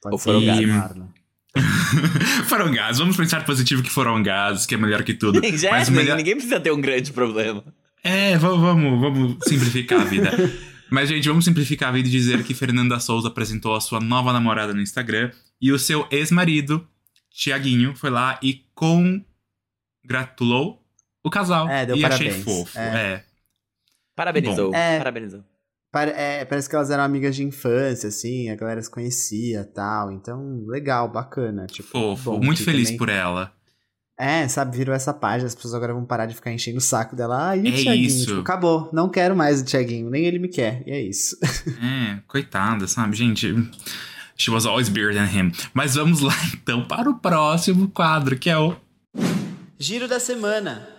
[0.00, 0.24] Pode Ou ser.
[0.24, 0.66] foram isso, gases.
[0.68, 1.06] Marlon.
[2.48, 5.40] foram gases, vamos pensar positivo que foram gases, que é melhor que tudo.
[5.58, 7.62] Já Mas é, melhor- ninguém precisa ter um grande problema.
[8.02, 10.30] É, vamos, vamos, vamos simplificar a vida.
[10.90, 14.32] Mas, gente, vamos simplificar a vida e dizer que Fernanda Souza apresentou a sua nova
[14.32, 16.86] namorada no Instagram e o seu ex-marido,
[17.34, 18.64] Tiaguinho, foi lá e
[20.04, 20.82] congratulou
[21.24, 21.68] o casal.
[21.68, 22.44] É, deu e achei parabéns.
[22.44, 22.78] fofo.
[22.78, 22.82] É.
[23.14, 23.24] É.
[24.14, 24.74] Parabenizou.
[24.74, 24.98] É.
[24.98, 25.44] Parabenizou.
[26.16, 30.10] É, parece que elas eram amigas de infância, assim, a galera se conhecia e tal.
[30.10, 31.66] Então, legal, bacana.
[31.66, 32.32] Tipo, Fofo.
[32.32, 33.52] bom, Muito feliz também- por ela.
[34.18, 37.14] É, sabe, virou essa página, as pessoas agora vão parar de ficar enchendo o saco
[37.16, 37.50] dela.
[37.50, 38.06] Ah, e o É Thiaguinho?
[38.06, 38.26] isso.
[38.26, 40.82] Tipo, acabou, não quero mais o Thiaguinho, nem ele me quer.
[40.86, 41.36] E é isso.
[41.82, 43.52] É, coitada, sabe, gente?
[44.36, 45.52] She was always bigger than him.
[45.72, 48.76] Mas vamos lá, então, para o próximo quadro, que é o.
[49.78, 50.94] Giro da semana.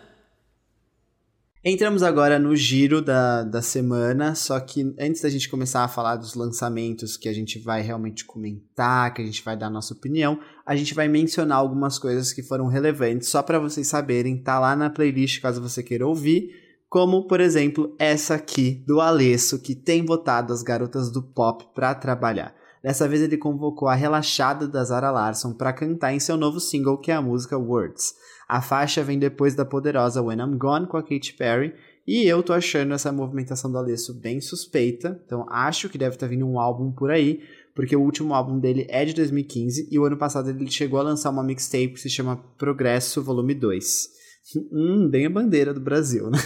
[1.68, 6.16] Entramos agora no giro da, da semana, só que antes da gente começar a falar
[6.16, 9.96] dos lançamentos que a gente vai realmente comentar, que a gente vai dar a nossa
[9.96, 14.60] opinião, a gente vai mencionar algumas coisas que foram relevantes, só para vocês saberem, tá
[14.60, 16.52] lá na playlist caso você queira ouvir,
[16.88, 21.96] como, por exemplo, essa aqui do Alesso, que tem botado as garotas do pop para
[21.96, 22.54] trabalhar.
[22.86, 27.00] Dessa vez ele convocou a relaxada da Zara Larson para cantar em seu novo single,
[27.00, 28.14] que é a música Words.
[28.48, 31.74] A faixa vem depois da poderosa When I'm Gone com a Katy Perry.
[32.06, 35.20] E eu tô achando essa movimentação do Alesso bem suspeita.
[35.26, 37.42] Então acho que deve estar tá vindo um álbum por aí.
[37.74, 41.04] Porque o último álbum dele é de 2015 e o ano passado ele chegou a
[41.04, 44.10] lançar uma mixtape que se chama Progresso Volume 2.
[44.72, 46.38] Hum, bem a bandeira do Brasil, né?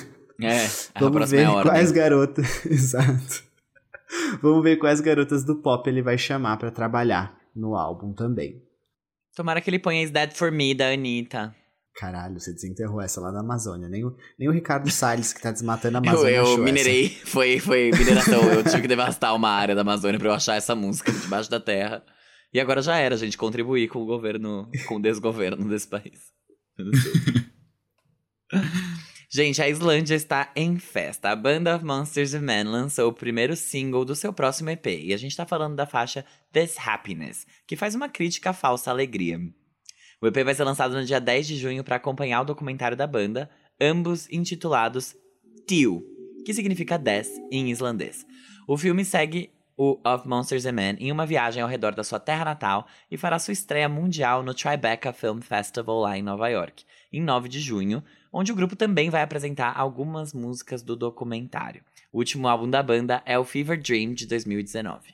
[0.41, 0.69] É,
[1.01, 2.47] Vamos ver é quais garotas.
[2.65, 3.48] Exato.
[4.41, 8.61] Vamos ver quais garotas do pop ele vai chamar para trabalhar no álbum também.
[9.35, 11.55] Tomara que ele ponha Is That For Me da Anitta.
[11.95, 13.89] Caralho, você desenterrou essa lá na Amazônia.
[13.89, 16.37] Nem o, nem o Ricardo Salles, que tá desmatando a Amazônia.
[16.37, 18.41] Eu, eu minerei, foi, foi mineração.
[18.51, 21.59] eu tive que devastar uma área da Amazônia pra eu achar essa música debaixo da
[21.59, 22.03] terra.
[22.53, 26.19] E agora já era, a gente, contribuir com o governo, com o desgoverno desse país.
[29.29, 31.29] gente, a Islândia está em festa.
[31.29, 34.87] A Band of Monsters of Men lançou o primeiro single do seu próximo EP.
[34.87, 38.89] E a gente tá falando da faixa This Happiness, que faz uma crítica à falsa
[38.89, 39.39] alegria.
[40.21, 43.07] O EP vai ser lançado no dia 10 de junho para acompanhar o documentário da
[43.07, 45.15] banda, ambos intitulados
[45.65, 46.03] Til,
[46.45, 48.25] que significa 10 em islandês.
[48.67, 52.19] O filme segue o Of Monsters and Men em uma viagem ao redor da sua
[52.19, 56.83] terra natal e fará sua estreia mundial no Tribeca Film Festival lá em Nova York,
[57.11, 61.81] em 9 de junho, onde o grupo também vai apresentar algumas músicas do documentário.
[62.11, 65.13] O último álbum da banda é o Fever Dream de 2019.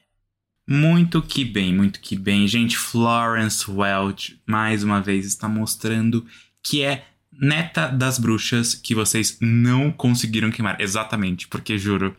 [0.68, 2.48] Muito que bem, muito que bem.
[2.48, 6.26] Gente, Florence Welch, mais uma vez, está mostrando
[6.64, 10.80] que é neta das bruxas que vocês não conseguiram queimar.
[10.82, 12.16] Exatamente, porque juro.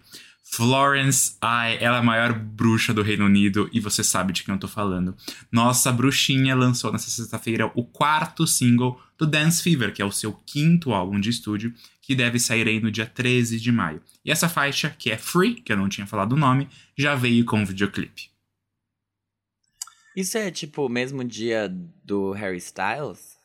[0.49, 4.55] Florence, ai, ela é a maior bruxa do Reino Unido e você sabe de quem
[4.55, 5.15] eu tô falando.
[5.51, 10.33] Nossa bruxinha lançou nessa sexta-feira o quarto single do Dance Fever, que é o seu
[10.33, 14.01] quinto álbum de estúdio, que deve sair aí no dia 13 de maio.
[14.25, 17.45] E essa faixa, que é Free, que eu não tinha falado o nome, já veio
[17.45, 18.31] com o videoclipe.
[20.15, 21.69] Isso é tipo o mesmo dia
[22.05, 23.37] do Harry Styles?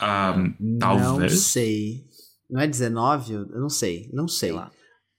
[0.00, 1.32] Um, talvez.
[1.32, 2.06] Não sei.
[2.48, 3.32] Não é 19?
[3.32, 4.52] Eu não sei, não sei.
[4.52, 4.60] sei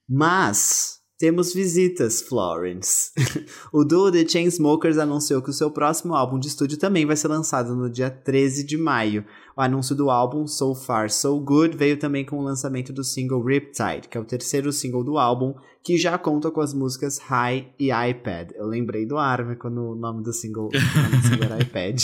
[0.10, 3.12] Mas temos visitas, Florence.
[3.74, 7.28] o duo The Chainsmokers anunciou que o seu próximo álbum de estúdio também vai ser
[7.28, 9.26] lançado no dia 13 de maio.
[9.56, 13.44] O anúncio do álbum So Far So Good veio também com o lançamento do single
[13.44, 17.74] Riptide, que é o terceiro single do álbum, que já conta com as músicas High
[17.80, 18.52] e iPad.
[18.54, 22.00] Eu lembrei do Armin quando o nome do single, nome do single era iPad.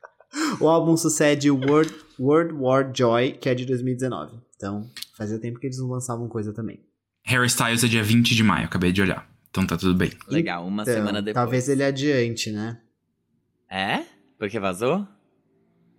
[0.58, 4.47] o álbum sucede World, World War Joy, que é de 2019.
[4.58, 6.80] Então, fazia tempo que eles não lançavam coisa também.
[7.22, 9.30] Harry Styles é dia 20 de maio, acabei de olhar.
[9.50, 10.10] Então tá tudo bem.
[10.26, 11.34] Legal, uma então, semana depois.
[11.34, 12.80] Talvez ele adiante, né?
[13.70, 14.02] É?
[14.36, 15.06] Porque vazou?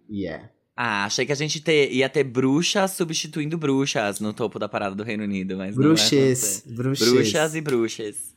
[0.10, 0.50] Yeah.
[0.76, 4.94] Ah, achei que a gente ter, ia ter bruxas substituindo bruxas no topo da parada
[4.94, 7.14] do Reino Unido, mas bruxas, não é bruxas.
[7.14, 8.36] Bruxas e bruxas.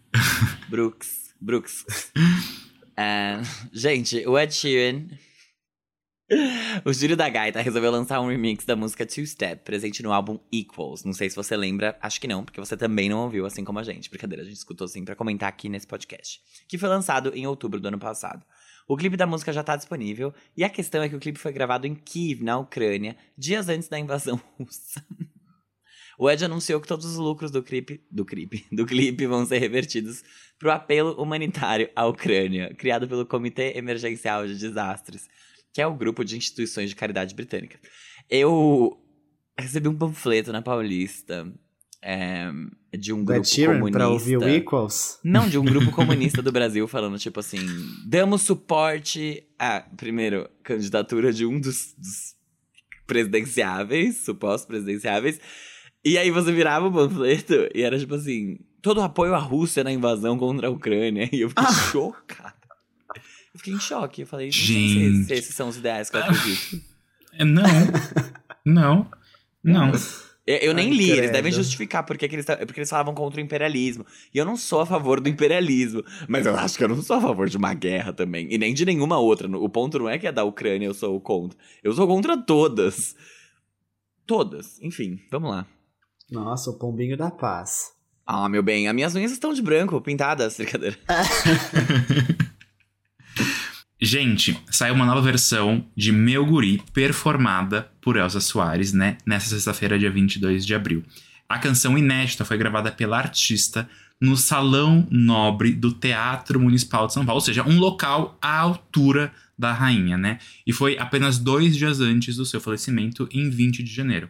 [0.68, 1.34] Brooks.
[1.40, 1.84] Brooks.
[2.94, 3.40] É,
[3.72, 5.06] gente, o Ed Sheeran...
[6.84, 10.38] O Júlio da Gaita resolveu lançar um remix da música Two Step, presente no álbum
[10.52, 11.04] Equals.
[11.04, 13.78] Não sei se você lembra, acho que não, porque você também não ouviu, assim como
[13.78, 14.10] a gente.
[14.10, 16.40] Brincadeira, a gente escutou sim pra comentar aqui nesse podcast.
[16.68, 18.44] Que foi lançado em outubro do ano passado.
[18.88, 21.52] O clipe da música já está disponível e a questão é que o clipe foi
[21.52, 25.04] gravado em Kiev, na Ucrânia, dias antes da invasão russa.
[26.18, 29.58] O Ed anunciou que todos os lucros do clipe, do clipe, do clipe vão ser
[29.58, 30.22] revertidos
[30.58, 35.28] para o apelo humanitário à Ucrânia, criado pelo Comitê Emergencial de Desastres,
[35.72, 37.78] que é o grupo de instituições de caridade britânica.
[38.28, 38.98] Eu
[39.58, 41.52] recebi um panfleto na Paulista
[42.02, 42.50] é,
[42.98, 43.98] de um grupo Sheeran, comunista.
[43.98, 45.18] Pra ouvir o Equals?
[45.22, 47.60] Não, de um grupo comunista do Brasil falando, tipo assim,
[48.06, 52.34] damos suporte à, primeiro, candidatura de um dos, dos
[53.06, 55.40] presidenciáveis, supostos presidenciáveis.
[56.04, 59.92] E aí você virava o panfleto e era tipo assim, todo apoio à Rússia na
[59.92, 61.28] invasão contra a Ucrânia.
[61.32, 61.72] E eu fiquei ah.
[61.72, 62.61] chocado.
[63.52, 64.22] Eu fiquei em choque.
[64.22, 65.08] Eu falei, Gente.
[65.10, 66.80] não sei se esses são os ideais que eu acredito.
[67.40, 67.62] Não.
[68.64, 69.10] não.
[69.64, 69.92] Não.
[70.46, 71.18] Eu, nem Ai, li, credo.
[71.18, 74.04] eles devem justificar porque, eles, porque eles falavam contra o imperialismo.
[74.34, 76.04] E eu não sou a favor do imperialismo.
[76.28, 78.48] Mas eu acho que eu não sou a favor de uma guerra também.
[78.52, 79.48] E nem de nenhuma outra.
[79.48, 81.58] O ponto não é que é da Ucrânia eu sou contra.
[81.82, 83.16] Eu sou contra todas.
[84.26, 84.78] Todas.
[84.82, 85.66] Enfim, vamos lá.
[86.30, 87.92] Nossa, o pombinho da paz.
[88.26, 90.98] Ah, meu bem, as minhas unhas estão de branco, pintadas, brincadeira.
[94.04, 99.16] Gente, saiu uma nova versão de Meu Guri, performada por Elsa Soares, né?
[99.24, 101.04] Nessa sexta-feira, dia 22 de abril.
[101.48, 103.88] A canção inédita foi gravada pela artista
[104.20, 109.32] no Salão Nobre do Teatro Municipal de São Paulo, ou seja, um local à altura
[109.56, 110.40] da rainha, né?
[110.66, 114.28] E foi apenas dois dias antes do seu falecimento, em 20 de janeiro.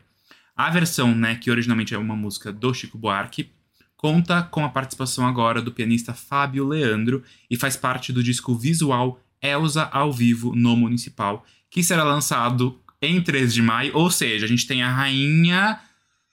[0.55, 3.49] A versão, né, que originalmente é uma música do Chico Buarque,
[3.97, 9.19] conta com a participação agora do pianista Fábio Leandro e faz parte do disco visual
[9.43, 14.49] Elsa ao vivo no Municipal, que será lançado em 3 de maio, ou seja, a
[14.49, 15.81] gente tem a rainha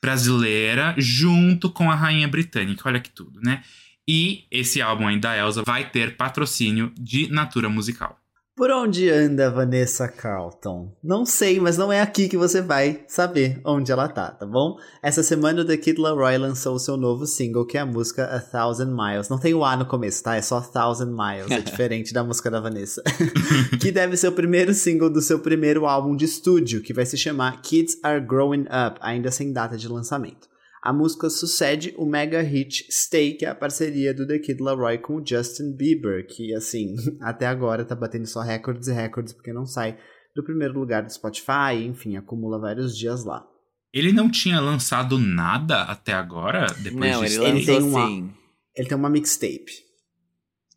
[0.02, 3.64] brasileira junto com a rainha britânica, olha que tudo, né?
[4.08, 8.20] E esse álbum aí da Elsa vai ter patrocínio de Natura Musical.
[8.60, 10.94] Por onde anda Vanessa Carlton?
[11.02, 14.76] Não sei, mas não é aqui que você vai saber onde ela tá, tá bom?
[15.02, 18.26] Essa semana o The Kid Laroi lançou o seu novo single, que é a música
[18.26, 19.30] A Thousand Miles.
[19.30, 20.36] Não tem o A no começo, tá?
[20.36, 23.02] É só A Thousand Miles, é diferente da música da Vanessa.
[23.80, 27.18] que deve ser o primeiro single do seu primeiro álbum de estúdio, que vai se
[27.18, 30.50] chamar Kids Are Growing Up, ainda sem data de lançamento.
[30.82, 34.98] A música sucede o mega hit Stay, que é a parceria do The Kid Laroi
[34.98, 39.52] com o Justin Bieber, que, assim, até agora tá batendo só recordes e recordes, porque
[39.52, 39.98] não sai
[40.36, 43.46] do primeiro lugar do Spotify, enfim, acumula vários dias lá.
[43.92, 46.68] Ele não tinha lançado nada até agora?
[46.80, 47.44] Depois Não, de ele?
[47.46, 48.32] Ele tem lançou uma- sim.
[48.76, 49.72] Ele tem uma mixtape.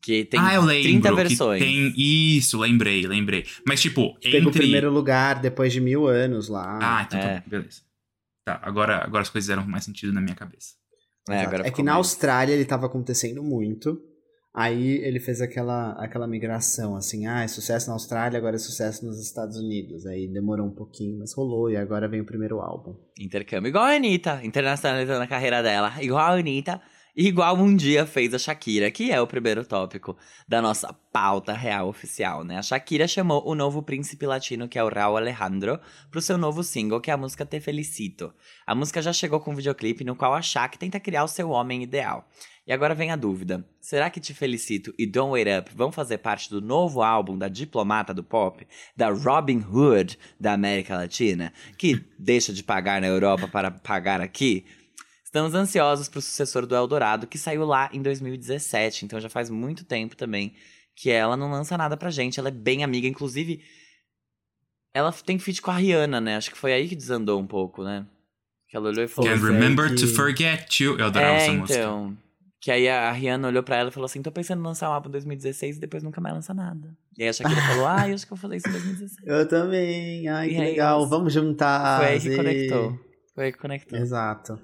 [0.03, 1.63] Que tem ah, eu lembro 30 que versões.
[1.63, 3.45] tem isso, lembrei, lembrei.
[3.65, 6.79] Mas tipo, Pegou o primeiro lugar depois de mil anos lá.
[6.83, 7.39] Ah, então É.
[7.41, 7.83] tá, beleza.
[8.45, 10.75] Tá, agora, agora as coisas eram mais sentido na minha cabeça.
[11.29, 14.01] É, é que na Austrália ele tava acontecendo muito.
[14.55, 19.07] Aí ele fez aquela, aquela migração, assim, ah, é sucesso na Austrália, agora é sucesso
[19.07, 20.05] nos Estados Unidos.
[20.05, 22.95] Aí demorou um pouquinho, mas rolou, e agora vem o primeiro álbum.
[23.19, 23.71] Intercâmbio.
[23.71, 25.95] Igual a Anitta, internacionalizando a carreira dela.
[26.03, 26.83] Igual a Anitta.
[27.15, 30.17] Igual um dia fez a Shakira, que é o primeiro tópico
[30.49, 32.57] da nossa pauta real oficial, né?
[32.57, 35.79] A Shakira chamou o novo príncipe latino, que é o Raul Alejandro,
[36.11, 38.33] pro seu novo single, que é a música Te Felicito.
[38.67, 41.51] A música já chegou com um videoclipe no qual a Shak tenta criar o seu
[41.51, 42.27] homem ideal.
[42.67, 46.17] E agora vem a dúvida: será que Te Felicito e Don't Wait Up vão fazer
[46.17, 52.03] parte do novo álbum da diplomata do pop, da Robin Hood da América Latina, que
[52.19, 54.65] deixa de pagar na Europa para pagar aqui?
[55.33, 59.83] Estamos ansiosos pro sucessor do Eldorado, que saiu lá em 2017, então já faz muito
[59.83, 60.53] tempo também
[60.95, 62.39] que ela não lança nada pra gente.
[62.39, 63.65] Ela é bem amiga, inclusive.
[64.93, 66.37] Ela tem feat com a Rihanna, né?
[66.37, 68.07] Acho que foi aí que desandou um pouco, né?
[68.69, 69.31] Que ela olhou e falou.
[69.31, 70.99] Can't é, remember que- to forget you.
[70.99, 71.79] Eu adorava É, essa música.
[71.81, 72.19] então.
[72.61, 74.93] Que aí a Rihanna olhou pra ela e falou assim: tô pensando em lançar um
[74.93, 76.95] álbum em 2016 e depois nunca mais lança nada.
[77.17, 79.27] E aí a Shakira falou: ah, eu acho que eu vou fazer isso em 2016.
[79.27, 82.01] Eu também, ai, E que aí, legal, vamos juntar.
[82.01, 83.01] Foi aí que e- conectou.
[83.35, 83.99] Foi aí que conectou.
[83.99, 84.61] Exato.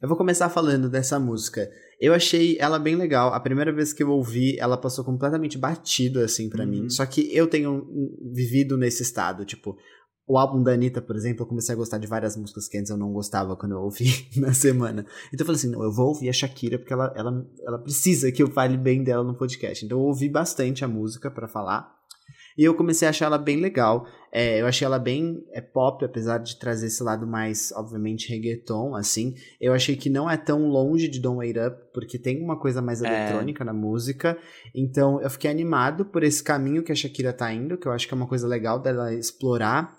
[0.00, 1.68] Eu vou começar falando dessa música.
[2.00, 3.34] Eu achei ela bem legal.
[3.34, 6.70] A primeira vez que eu ouvi, ela passou completamente batida, assim, pra Uhum.
[6.70, 6.90] mim.
[6.90, 9.76] Só que eu tenho hum, vivido nesse estado, tipo...
[10.30, 12.90] O álbum da Anitta, por exemplo, eu comecei a gostar de várias músicas que antes
[12.90, 15.06] eu não gostava quando eu ouvi na semana.
[15.32, 18.30] Então eu falei assim, não, eu vou ouvir a Shakira porque ela, ela, ela precisa
[18.30, 19.82] que eu fale bem dela no podcast.
[19.86, 21.97] Então eu ouvi bastante a música pra falar.
[22.58, 24.04] E eu comecei a achar ela bem legal.
[24.32, 28.96] É, eu achei ela bem é, pop, apesar de trazer esse lado mais, obviamente, reggaeton,
[28.96, 29.34] assim.
[29.60, 32.82] Eu achei que não é tão longe de Don't Wait Up, porque tem uma coisa
[32.82, 33.06] mais É.
[33.06, 34.36] eletrônica na música.
[34.74, 38.08] Então eu fiquei animado por esse caminho que a Shakira tá indo, que eu acho
[38.08, 39.96] que é uma coisa legal dela explorar.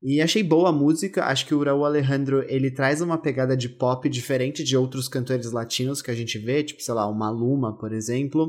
[0.00, 3.68] E achei boa a música, acho que o Raul Alejandro, ele traz uma pegada de
[3.68, 7.76] pop diferente de outros cantores latinos que a gente vê, tipo, sei lá, o Maluma,
[7.76, 8.48] por exemplo.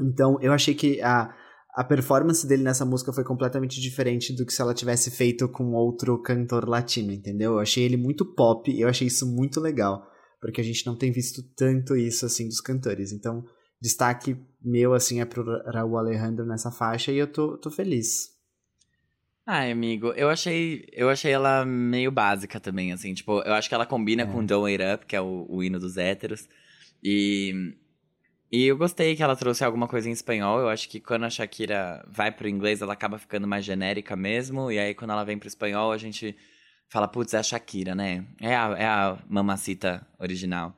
[0.00, 1.32] Então, eu achei que a,
[1.74, 5.72] a performance dele nessa música foi completamente diferente do que se ela tivesse feito com
[5.72, 7.54] outro cantor latino, entendeu?
[7.54, 10.06] Eu achei ele muito pop e eu achei isso muito legal,
[10.40, 13.10] porque a gente não tem visto tanto isso, assim, dos cantores.
[13.12, 13.44] Então,
[13.82, 18.32] destaque meu, assim, é pro Raul Alejandro nessa faixa e eu tô, tô feliz.
[19.46, 23.74] Ai, amigo, eu achei, eu achei ela meio básica também, assim, tipo, eu acho que
[23.74, 24.26] ela combina É.
[24.26, 26.48] com Don't Wait Up, que é o, o hino dos héteros,
[27.02, 27.74] e,
[28.54, 31.30] e eu gostei que ela trouxe alguma coisa em espanhol, eu acho que quando a
[31.30, 35.36] Shakira vai pro inglês, ela acaba ficando mais genérica mesmo, e aí quando ela vem
[35.36, 36.36] pro espanhol, a gente
[36.88, 40.72] fala, putz, é a Shakira, né, é a, é a mamacita original.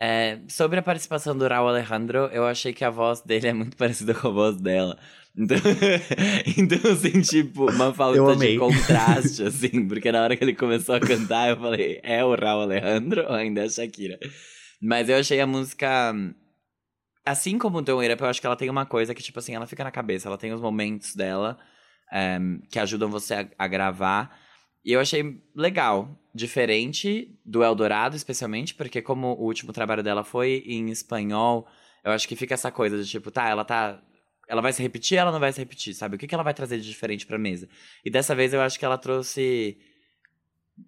[0.00, 3.76] É, sobre a participação do Raul Alejandro, eu achei que a voz dele é muito
[3.78, 4.98] parecida com a voz dela.
[5.36, 5.58] Então,
[6.58, 11.00] então assim, tipo, uma falta de contraste, assim, porque na hora que ele começou a
[11.00, 14.18] cantar, eu falei, é o Raul Alejandro ou ainda é a Shakira?
[14.80, 16.12] Mas eu achei a música.
[17.24, 19.38] Assim como o Don't Wait Up, eu acho que ela tem uma coisa que, tipo
[19.38, 21.58] assim, ela fica na cabeça, ela tem os momentos dela
[22.12, 22.38] é,
[22.70, 24.36] que ajudam você a, a gravar.
[24.84, 30.64] E eu achei legal, diferente do Eldorado, especialmente, porque como o último trabalho dela foi
[30.66, 31.68] em espanhol,
[32.04, 34.02] eu acho que fica essa coisa de tipo, tá, ela tá
[34.48, 36.16] ela vai se repetir, ela não vai se repetir, sabe?
[36.16, 37.68] O que, que ela vai trazer de diferente pra mesa?
[38.04, 39.78] E dessa vez eu acho que ela trouxe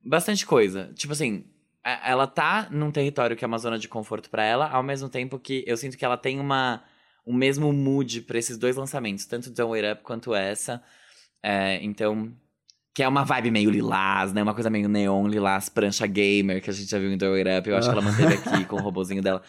[0.05, 0.93] bastante coisa.
[0.95, 1.45] Tipo assim,
[1.85, 5.39] ela tá num território que é uma zona de conforto para ela, ao mesmo tempo
[5.39, 6.83] que eu sinto que ela tem uma
[7.27, 10.83] o mesmo mood para esses dois lançamentos, tanto Don't Wait Up quanto essa.
[11.43, 12.33] É, então,
[12.95, 14.43] que é uma vibe meio lilás, né?
[14.43, 17.59] Uma coisa meio neon, lilás, prancha gamer, que a gente já viu em Don't Wait
[17.59, 17.69] Up.
[17.69, 19.43] Eu acho que ela manteve aqui com o robozinho dela.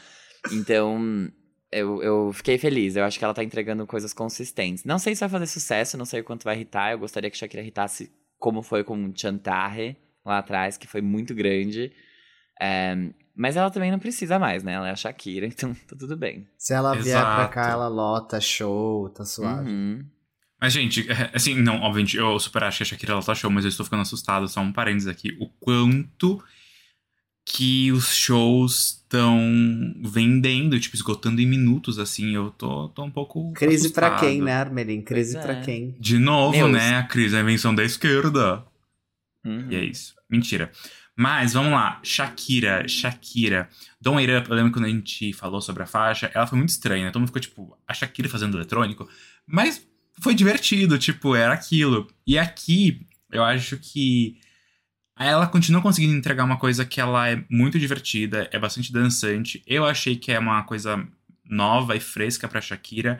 [0.52, 1.30] Então,
[1.72, 2.96] eu, eu fiquei feliz.
[2.96, 4.84] Eu acho que ela tá entregando coisas consistentes.
[4.86, 6.92] Não sei se vai fazer sucesso, não sei o quanto vai irritar.
[6.92, 11.92] Eu gostaria que Shakira irritasse como foi com Chantarre lá atrás, que foi muito grande.
[12.62, 12.95] É,
[13.36, 14.74] mas ela também não precisa mais, né?
[14.74, 16.47] Ela é a Shakira, então tá tudo bem.
[16.58, 17.03] Se ela Exato.
[17.03, 19.70] vier pra cá, ela lota show, tá suave.
[19.70, 20.06] Uhum.
[20.60, 23.66] Mas, gente, é, assim, não, obviamente, eu super acho que a Shakira lota show, mas
[23.66, 25.36] eu estou ficando assustado, só um parênteses aqui.
[25.39, 26.41] O quanto
[27.45, 29.39] que os shows estão
[30.01, 33.51] vendendo, tipo, esgotando em minutos, assim, eu tô, tô um pouco.
[33.53, 34.12] Crise assustado.
[34.12, 35.01] pra quem, né, Armelin?
[35.01, 35.62] Crise pois pra é.
[35.62, 35.95] quem?
[35.99, 36.72] De novo, Meus.
[36.72, 36.97] né?
[36.97, 38.66] A crise é a invenção da esquerda.
[39.45, 39.68] Uhum.
[39.70, 40.16] E é isso.
[40.28, 40.72] Mentira.
[41.18, 43.70] Mas vamos lá, Shakira, Shakira.
[44.01, 46.70] Don't Wait Up, eu lembro quando a gente falou sobre a faixa, ela foi muito
[46.70, 47.11] estranha, né?
[47.11, 49.07] Todo mundo ficou tipo, a Shakira fazendo eletrônico.
[49.47, 49.88] Mas
[50.20, 52.07] foi divertido, tipo, era aquilo.
[52.28, 54.38] E aqui, eu acho que
[55.18, 59.63] ela continua conseguindo entregar uma coisa que ela é muito divertida, é bastante dançante.
[59.66, 61.07] Eu achei que é uma coisa
[61.45, 63.20] nova e fresca pra Shakira.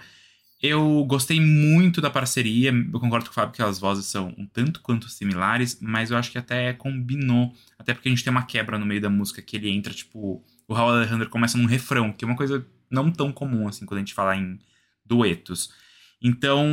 [0.62, 2.72] Eu gostei muito da parceria.
[2.72, 6.18] Eu concordo com o Fábio que as vozes são um tanto quanto similares, mas eu
[6.18, 7.54] acho que até combinou.
[7.78, 10.44] Até porque a gente tem uma quebra no meio da música que ele entra, tipo,
[10.68, 13.98] o Raul Alejandro começa num refrão, que é uma coisa não tão comum assim quando
[13.98, 14.60] a gente fala em
[15.06, 15.72] duetos.
[16.22, 16.66] Então,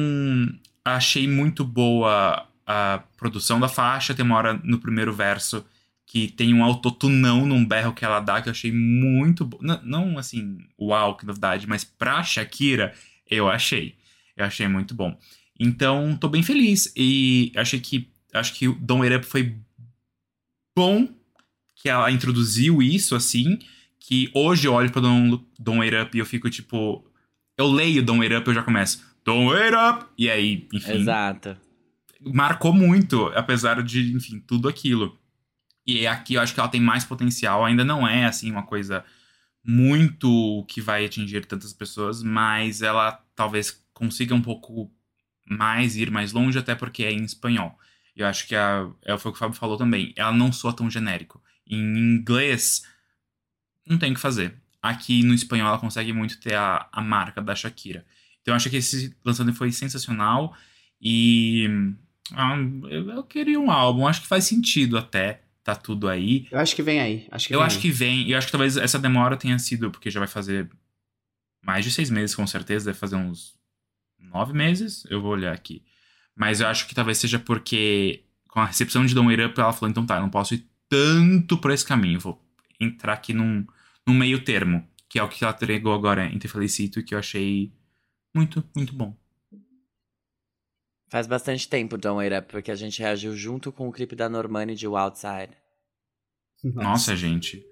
[0.84, 4.14] achei muito boa a produção da faixa.
[4.14, 5.64] Tem uma hora no primeiro verso
[6.06, 9.58] que tem um autotunão num berro que ela dá que eu achei muito bom.
[9.60, 12.94] Não, não assim, uau, que novidade, mas pra Shakira
[13.34, 13.96] eu achei.
[14.36, 15.18] Eu achei muito bom.
[15.58, 16.92] Então, tô bem feliz.
[16.96, 18.10] E achei que.
[18.32, 19.56] Acho que o Don Wait Up foi
[20.74, 21.08] bom
[21.76, 23.58] que ela introduziu isso, assim.
[24.00, 27.04] Que hoje eu olho pra Don, Don Wait Up e eu fico tipo.
[27.56, 29.04] Eu leio Don Wait Up e eu já começo.
[29.24, 30.06] Don Wait Up!
[30.18, 31.00] E aí, enfim.
[31.00, 31.56] Exato.
[32.20, 35.18] Marcou muito, apesar de, enfim, tudo aquilo.
[35.86, 37.64] E aqui eu acho que ela tem mais potencial.
[37.64, 39.04] Ainda não é, assim, uma coisa
[39.64, 44.90] muito que vai atingir tantas pessoas, mas ela talvez consiga um pouco
[45.48, 47.78] mais ir mais longe, até porque é em espanhol.
[48.14, 50.12] Eu acho que a, é, foi o que o Fábio falou também.
[50.16, 51.42] Ela não soa tão genérico.
[51.66, 52.82] Em inglês,
[53.86, 54.60] não tem o que fazer.
[54.82, 58.04] Aqui no espanhol ela consegue muito ter a, a marca da Shakira.
[58.40, 60.56] Então eu acho que esse lançamento foi sensacional
[61.00, 61.68] e
[62.32, 62.56] ah,
[62.90, 66.46] eu, eu, queria um álbum, acho que faz sentido até tá tudo aí.
[66.50, 67.26] Eu acho que vem aí.
[67.30, 67.82] Acho que eu vem acho aí.
[67.82, 68.30] que vem.
[68.30, 70.68] Eu acho que talvez essa demora tenha sido porque já vai fazer
[71.62, 72.86] mais de seis meses, com certeza.
[72.86, 73.54] Deve fazer uns
[74.18, 75.04] nove meses.
[75.08, 75.82] Eu vou olhar aqui.
[76.34, 79.72] Mas eu acho que talvez seja porque com a recepção de Don't Wait Up, ela
[79.72, 82.20] falou: então tá, eu não posso ir tanto por esse caminho.
[82.20, 82.40] Vou
[82.80, 83.66] entrar aqui num,
[84.06, 87.14] num meio termo, que é o que ela entregou agora em Te Felicito e que
[87.14, 87.72] eu achei
[88.34, 89.16] muito, muito bom.
[91.12, 94.30] Faz bastante tempo Don't Wait Up, porque a gente reagiu junto com o clipe da
[94.30, 95.54] Normani de Outside.
[96.64, 97.62] Nossa, Nossa gente.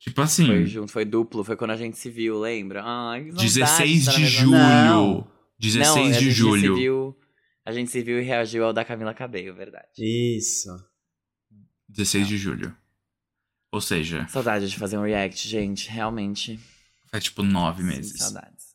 [0.00, 0.46] Tipo assim.
[0.46, 2.82] Foi junto, foi duplo, foi quando a gente se viu, lembra?
[2.84, 4.50] Ai, 16 de julho.
[4.50, 5.30] Não.
[5.60, 6.74] 16 Não, de julho.
[6.74, 7.16] Se viu,
[7.64, 9.86] a gente se viu e reagiu ao da Camila Cabello, verdade.
[9.96, 10.68] Isso.
[11.88, 12.28] 16 Não.
[12.28, 12.76] de julho.
[13.70, 14.26] Ou seja.
[14.26, 16.58] Saudade de fazer um react, gente, realmente.
[17.12, 18.10] Faz tipo nove meses.
[18.10, 18.74] Sim, saudades.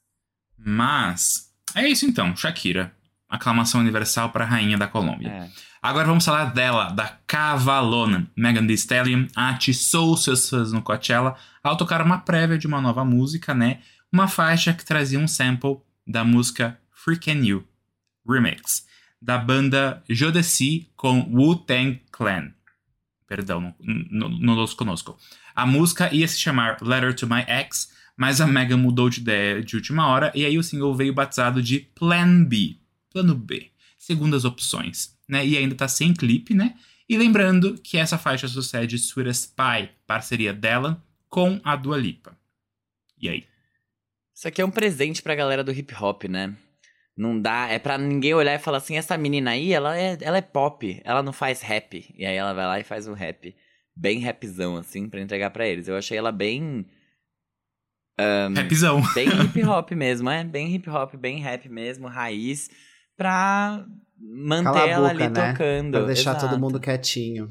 [0.57, 1.53] Mas.
[1.76, 2.95] É isso então, Shakira
[3.34, 5.29] aclamação universal para a rainha da Colômbia.
[5.29, 5.49] É.
[5.81, 8.29] Agora vamos falar dela, da Cavalona.
[8.38, 13.03] Megan Thee Stallion atiçou seus fãs no Coachella ao tocar uma prévia de uma nova
[13.03, 13.79] música, né?
[14.11, 17.67] Uma faixa que trazia um sample da música Freakin' You
[18.25, 18.86] Remix,
[19.19, 22.51] da banda Jodeci com Wu-Tang Clan.
[23.27, 25.17] Perdão, não, não los conosco.
[25.55, 29.63] A música ia se chamar Letter to My Ex, mas a Megan mudou de ideia
[29.63, 32.82] de última hora e aí o single veio batizado de Plan B
[33.14, 35.45] plano B, segundas opções, né?
[35.45, 36.76] E ainda tá sem clipe, né?
[37.07, 42.36] E lembrando que essa faixa sucede Sweetest Pie, parceria dela com a Dua Lipa.
[43.22, 43.45] E aí?
[44.34, 46.55] Isso aqui é um presente pra galera do hip hop, né?
[47.16, 50.38] Não dá, é pra ninguém olhar e falar assim, essa menina aí, ela é, ela
[50.38, 52.03] é pop, ela não faz rap.
[52.18, 53.55] E aí ela vai lá e faz um rap,
[53.95, 55.88] bem rapzão, assim, pra entregar para eles.
[55.88, 56.86] Eu achei ela bem...
[58.20, 59.01] Um, Rapzão.
[59.14, 62.70] Bem hip hop mesmo, é, bem hip hop, bem rap mesmo, raiz
[63.16, 63.86] pra
[64.20, 65.51] manter ela ali né?
[65.53, 65.91] tocando.
[65.91, 66.47] Pra deixar Exato.
[66.47, 67.49] todo mundo quietinho.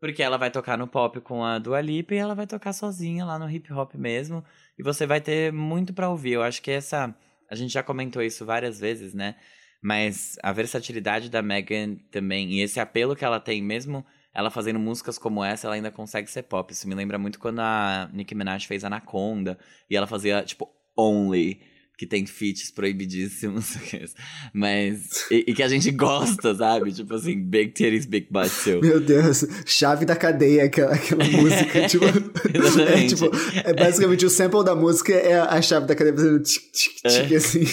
[0.00, 3.24] Porque ela vai tocar no pop com a Dua Lipa e ela vai tocar sozinha
[3.24, 4.42] lá no hip hop mesmo.
[4.78, 6.32] E você vai ter muito para ouvir.
[6.32, 7.14] Eu acho que essa
[7.50, 9.34] a gente já comentou isso várias vezes, né?
[9.82, 14.78] Mas a versatilidade da Megan também, e esse apelo que ela tem, mesmo ela fazendo
[14.78, 16.72] músicas como essa, ela ainda consegue ser pop.
[16.72, 19.58] Isso me lembra muito quando a Nicki Minaj fez Anaconda,
[19.88, 21.60] e ela fazia, tipo, Only
[22.00, 23.76] que tem feats proibidíssimos,
[24.54, 25.30] mas.
[25.30, 26.90] E, e, que a gente gosta, sabe?
[26.94, 28.80] Tipo assim, Big Titties, Big Butt Too.
[28.80, 31.84] Meu Deus, chave da cadeia, aquela, aquela música.
[31.86, 33.30] tipo, é, tipo,
[33.62, 37.32] é basicamente o sample da música é a chave da cadeia fazendo tic, tic, tic,
[37.32, 37.36] é.
[37.36, 37.66] assim.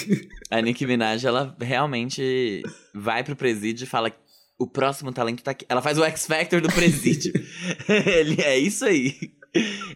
[0.50, 2.62] A Nicki Minaj, ela realmente
[2.94, 4.12] vai pro presídio e fala.
[4.58, 5.64] O próximo talento tá aqui.
[5.70, 7.32] Ela faz o X Factor do presídio.
[7.88, 9.14] Ele é isso aí.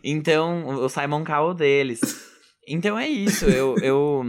[0.02, 2.31] Então, o Simon Cowell deles.
[2.66, 4.24] Então é isso, eu, eu,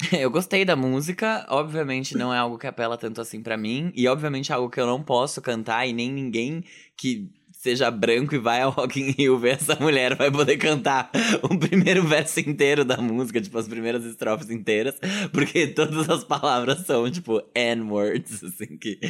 [0.18, 4.08] eu gostei da música, obviamente não é algo que apela tanto assim para mim, e
[4.08, 6.64] obviamente é algo que eu não posso cantar e nem ninguém
[6.96, 11.10] que seja branco e vai ao Rock in Rio ver essa mulher vai poder cantar
[11.42, 14.94] o primeiro verso inteiro da música, tipo, as primeiras estrofes inteiras,
[15.32, 19.00] porque todas as palavras são, tipo, N-words, assim, que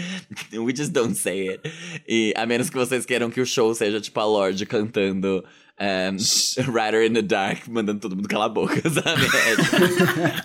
[0.54, 1.60] we just don't say it.
[2.08, 5.44] E a menos que vocês queiram que o show seja, tipo, a Lorde cantando
[5.80, 6.16] um,
[6.72, 9.22] Rider in the Dark, mandando todo mundo calar a boca, sabe?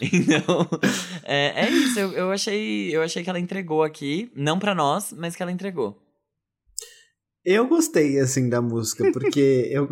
[0.01, 0.67] É, então,
[1.23, 1.99] é, é isso.
[1.99, 4.31] Eu, eu, achei, eu achei que ela entregou aqui.
[4.35, 5.99] Não para nós, mas que ela entregou.
[7.45, 9.89] Eu gostei, assim, da música, porque eu,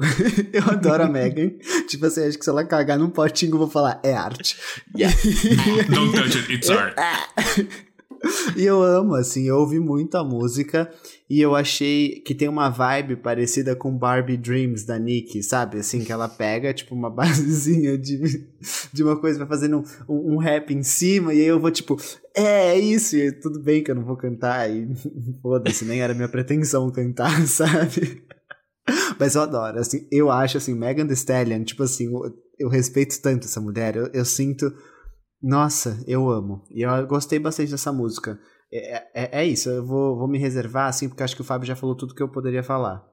[0.53, 1.51] eu adoro a Megan.
[1.89, 4.55] Tipo assim, acho que se ela cagar num potinho, eu vou falar, é arte.
[4.95, 5.13] Yeah.
[5.89, 6.95] Don't touch it, it's art.
[8.55, 10.89] e eu amo, assim, eu ouvi muito a música
[11.31, 15.79] e eu achei que tem uma vibe parecida com Barbie Dreams da Nick, sabe?
[15.79, 18.45] Assim, que ela pega, tipo, uma basezinha de,
[18.91, 21.95] de uma coisa, vai fazendo um, um, rap em cima, e aí eu vou, tipo,
[22.35, 24.93] é, é isso, e tudo bem que eu não vou cantar, e
[25.41, 28.25] foda-se, nem era minha pretensão cantar, sabe?
[29.17, 33.21] Mas eu adoro, assim, eu acho, assim, Megan Thee Stallion, tipo assim, eu, eu respeito
[33.21, 34.69] tanto essa mulher, eu, eu sinto
[35.41, 36.63] nossa, eu amo.
[36.69, 38.39] E eu gostei bastante dessa música.
[38.73, 41.67] É, é, é, isso, eu vou, vou me reservar, assim, porque acho que o Fábio
[41.67, 43.03] já falou tudo que eu poderia falar.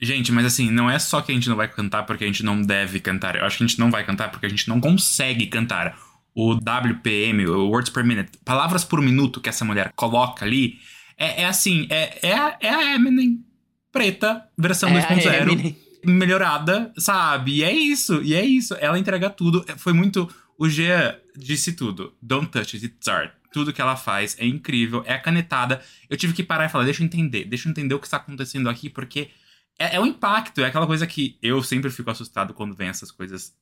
[0.00, 2.44] Gente, mas assim, não é só que a gente não vai cantar porque a gente
[2.44, 3.36] não deve cantar.
[3.36, 5.98] Eu acho que a gente não vai cantar porque a gente não consegue cantar.
[6.34, 10.78] O WPM, o Words Per Minute, palavras por minuto que essa mulher coloca ali,
[11.16, 13.44] é, é assim, é, é, a, é a Eminem
[13.92, 17.58] preta, versão é 2.0, melhorada, sabe?
[17.58, 18.74] E é isso, e é isso.
[18.80, 19.64] Ela entrega tudo.
[19.76, 20.28] Foi muito
[20.58, 22.12] o Jean disse tudo.
[22.20, 23.32] Don't touch it, it's art.
[23.54, 25.80] Tudo que ela faz é incrível, é a canetada.
[26.10, 28.16] Eu tive que parar e falar, deixa eu entender, deixa eu entender o que está
[28.16, 29.30] acontecendo aqui, porque
[29.78, 33.12] é, é o impacto, é aquela coisa que eu sempre fico assustado quando vem essas
[33.12, 33.56] coisas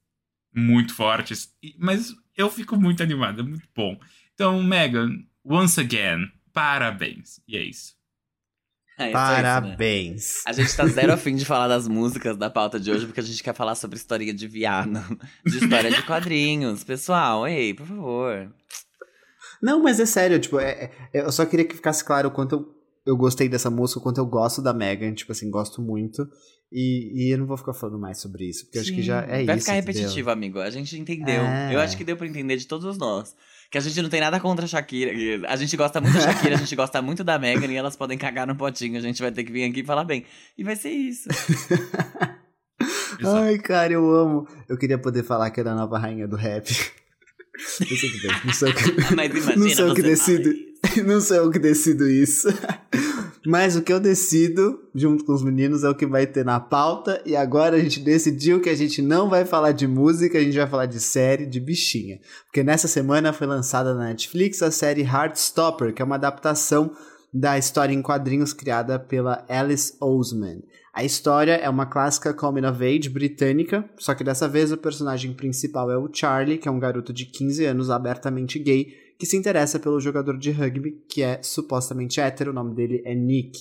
[0.51, 1.55] muito fortes.
[1.79, 4.01] Mas eu fico muito animado, é muito bom.
[4.33, 5.11] Então, Megan,
[5.45, 7.43] once again, parabéns.
[7.47, 7.93] E é isso.
[8.99, 10.13] É, Parabéns.
[10.13, 10.43] É isso, né?
[10.47, 13.23] A gente tá zero afim de falar das músicas da pauta de hoje, porque a
[13.23, 15.01] gente quer falar sobre historinha de viado,
[15.45, 16.83] de história de quadrinhos.
[16.83, 18.51] Pessoal, ei, por favor.
[19.63, 22.57] Não, mas é sério, tipo, é, é, eu só queria que ficasse claro o quanto
[22.57, 22.67] eu,
[23.07, 26.29] eu gostei dessa música, o quanto eu gosto da Megan, tipo assim, gosto muito.
[26.73, 29.21] E, e eu não vou ficar falando mais sobre isso, porque Sim, acho que já
[29.21, 29.47] é vai isso.
[29.47, 30.33] Vai ficar repetitivo, entendeu?
[30.33, 30.59] amigo.
[30.59, 31.43] A gente entendeu.
[31.43, 31.75] É.
[31.75, 33.37] Eu acho que deu pra entender de todos nós.
[33.71, 35.13] Que a gente não tem nada contra a Shakira.
[35.49, 38.19] A gente gosta muito da Shakira, a gente gosta muito da Megan e elas podem
[38.19, 38.99] cagar no potinho.
[38.99, 40.25] A gente vai ter que vir aqui e falar bem.
[40.57, 41.29] E vai ser isso.
[43.25, 44.47] Ai, cara, eu amo.
[44.69, 46.71] Eu queria poder falar que era a nova rainha do rap.
[48.45, 50.55] Não sou eu que, não decido.
[51.05, 52.49] Não sou eu que decido isso.
[53.47, 56.61] Mas o que eu decido, junto com os meninos, é o que vai ter na
[56.61, 57.21] pauta.
[57.27, 60.57] E agora a gente decidiu que a gente não vai falar de música, a gente
[60.57, 62.21] vai falar de série, de bichinha.
[62.47, 66.93] Porque nessa semana foi lançada na Netflix a série Heartstopper, que é uma adaptação
[67.35, 70.63] da história em quadrinhos criada pela Alice Oseman.
[70.93, 75.33] A história é uma clássica coming of age britânica, só que dessa vez o personagem
[75.33, 78.89] principal é o Charlie, que é um garoto de 15 anos abertamente gay,
[79.19, 83.15] que se interessa pelo jogador de rugby, que é supostamente hétero, o nome dele é
[83.15, 83.59] Nick.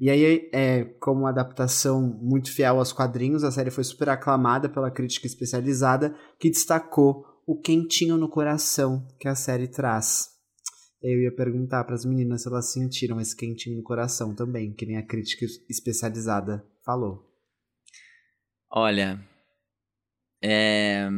[0.00, 4.66] E aí, é, como uma adaptação muito fiel aos quadrinhos, a série foi super aclamada
[4.66, 10.31] pela crítica especializada, que destacou o quentinho no coração que a série traz.
[11.02, 14.86] Eu ia perguntar para as meninas se elas sentiram esse quentinho no coração também, que
[14.86, 17.28] nem a crítica especializada falou.
[18.70, 19.20] Olha,
[20.42, 21.08] é...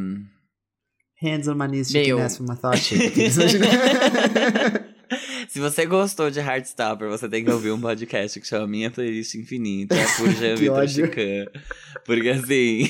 [1.23, 1.91] Hands on my knees,
[2.37, 2.79] for my thought
[5.49, 9.37] Se você gostou de Heartstopper, você tem que ouvir um podcast que chama Minha Playlist
[9.37, 11.47] Infinita, por Jean Vitor Chican.
[12.05, 12.89] Porque assim.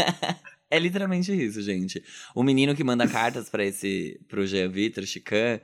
[0.70, 2.02] é literalmente isso, gente.
[2.34, 4.20] O menino que manda cartas para esse.
[4.28, 5.60] pro Jean Vitor Chican,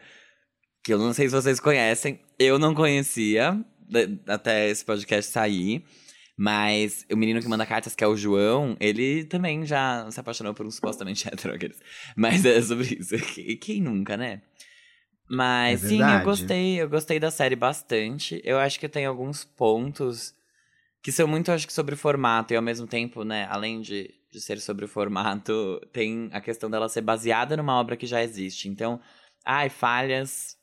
[0.88, 3.62] que eu não sei se vocês conhecem, eu não conhecia
[4.26, 5.84] até esse podcast sair.
[6.34, 10.54] Mas o menino que manda cartas, que é o João, ele também já se apaixonou
[10.54, 11.58] por um supostamente hétero.
[12.16, 13.16] Mas é sobre isso.
[13.60, 14.40] Quem nunca, né?
[15.28, 18.40] Mas É sim, eu gostei, eu gostei da série bastante.
[18.42, 20.32] Eu acho que tem alguns pontos
[21.02, 24.10] que são muito, acho que, sobre o formato, e ao mesmo tempo, né, além de,
[24.32, 28.22] de ser sobre o formato, tem a questão dela ser baseada numa obra que já
[28.22, 28.70] existe.
[28.70, 28.98] Então,
[29.44, 30.57] ai, falhas.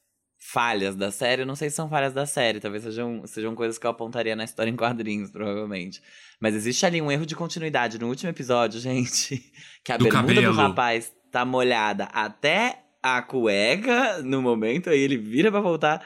[0.52, 3.78] Falhas da série, eu não sei se são falhas da série, talvez sejam, sejam coisas
[3.80, 6.02] que eu apontaria na história em quadrinhos, provavelmente.
[6.40, 9.42] Mas existe ali um erro de continuidade no último episódio, gente.
[9.84, 10.54] Que a Do bermuda do cabelo.
[10.54, 16.06] rapaz tá molhada até a cueca no momento, aí ele vira pra voltar.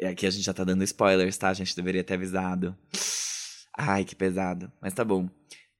[0.00, 1.48] E aqui a gente já tá dando spoilers, tá?
[1.48, 2.76] A gente deveria ter avisado.
[3.76, 4.70] Ai, que pesado.
[4.80, 5.28] Mas tá bom.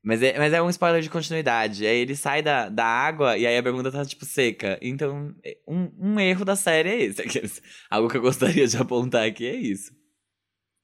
[0.04, 1.86] Mas é, mas é um spoiler de continuidade.
[1.86, 4.78] Aí ele sai da, da água e aí a bermuda tá, tipo, seca.
[4.82, 7.22] Então, é- um, um erro da série é esse.
[7.22, 9.92] aqueles- Algo que eu gostaria de apontar aqui é isso.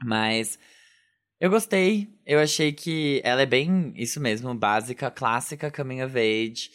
[0.03, 0.59] Mas
[1.41, 2.09] eu gostei.
[2.27, 6.71] Eu achei que ela é bem isso mesmo, básica, clássica, coming of age.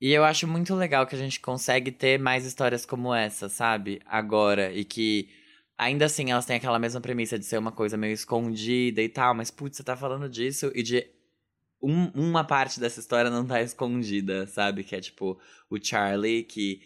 [0.00, 4.00] E eu acho muito legal que a gente consegue ter mais histórias como essa, sabe?
[4.06, 4.72] Agora.
[4.72, 5.28] E que
[5.78, 9.34] ainda assim elas têm aquela mesma premissa de ser uma coisa meio escondida e tal.
[9.34, 11.06] Mas, putz, você tá falando disso e de.
[11.82, 14.84] Um- uma parte dessa história não tá escondida, sabe?
[14.84, 15.38] Que é tipo
[15.70, 16.80] o Charlie que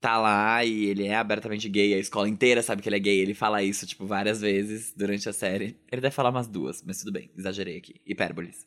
[0.00, 3.18] tá lá e ele é abertamente gay, a escola inteira sabe que ele é gay,
[3.18, 5.76] ele fala isso, tipo, várias vezes durante a série.
[5.90, 8.00] Ele deve falar umas duas, mas tudo bem, exagerei aqui.
[8.06, 8.64] Hipérboles.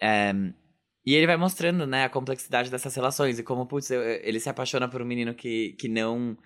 [0.00, 0.32] É,
[1.04, 4.88] e ele vai mostrando, né, a complexidade dessas relações e como, putz, ele se apaixona
[4.88, 6.36] por um menino que, que não.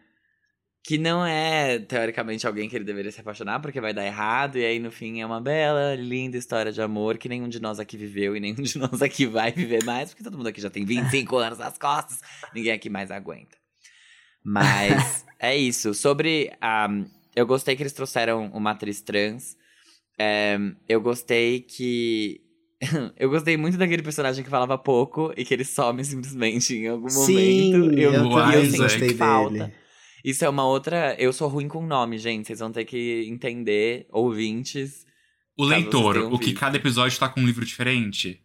[0.87, 4.65] Que não é, teoricamente, alguém que ele deveria se apaixonar, porque vai dar errado, e
[4.65, 7.97] aí no fim é uma bela, linda história de amor que nenhum de nós aqui
[7.97, 10.85] viveu e nenhum de nós aqui vai viver mais, porque todo mundo aqui já tem
[10.85, 12.21] 25 anos nas costas,
[12.55, 13.57] ninguém aqui mais aguenta.
[14.45, 15.93] Mas é isso.
[15.93, 16.89] Sobre a.
[17.35, 19.57] eu gostei que eles trouxeram uma atriz trans.
[20.17, 20.57] É,
[20.89, 22.41] eu gostei que.
[23.19, 27.09] eu gostei muito daquele personagem que falava pouco e que ele some simplesmente em algum
[27.09, 27.99] Sim, momento.
[27.99, 28.93] eu, eu, eu Isaac.
[28.93, 29.51] senti falta.
[29.51, 29.86] dele.
[30.25, 31.15] Isso é uma outra.
[31.19, 32.47] Eu sou ruim com nome, gente.
[32.47, 35.05] Vocês vão ter que entender, ouvintes.
[35.59, 38.43] O leitor, o que cada episódio tá com um livro diferente.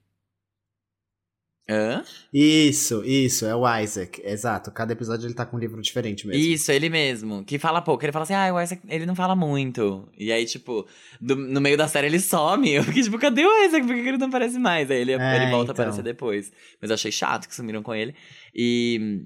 [1.69, 2.03] Hã?
[2.33, 4.21] Isso, isso, é o Isaac.
[4.25, 6.41] Exato, cada episódio ele tá com um livro diferente mesmo.
[6.41, 7.45] Isso, ele mesmo.
[7.45, 8.03] Que fala pouco.
[8.03, 10.09] Ele fala assim, ah, o Isaac, ele não fala muito.
[10.17, 10.85] E aí, tipo,
[11.21, 12.67] do- no meio da série ele some.
[12.73, 13.85] Eu fiquei tipo, cadê o Isaac?
[13.85, 14.89] Por que ele não aparece mais?
[14.91, 15.85] Aí ele, É, ele volta a então.
[15.85, 16.51] aparecer depois.
[16.81, 18.15] Mas eu achei chato que sumiram com ele.
[18.53, 19.23] E.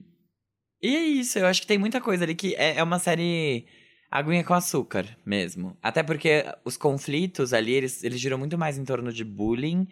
[0.85, 3.65] E é isso, eu acho que tem muita coisa ali que é, é uma série
[4.11, 5.75] aguinha com açúcar mesmo.
[5.81, 9.87] Até porque os conflitos ali, eles, eles giram muito mais em torno de bullying.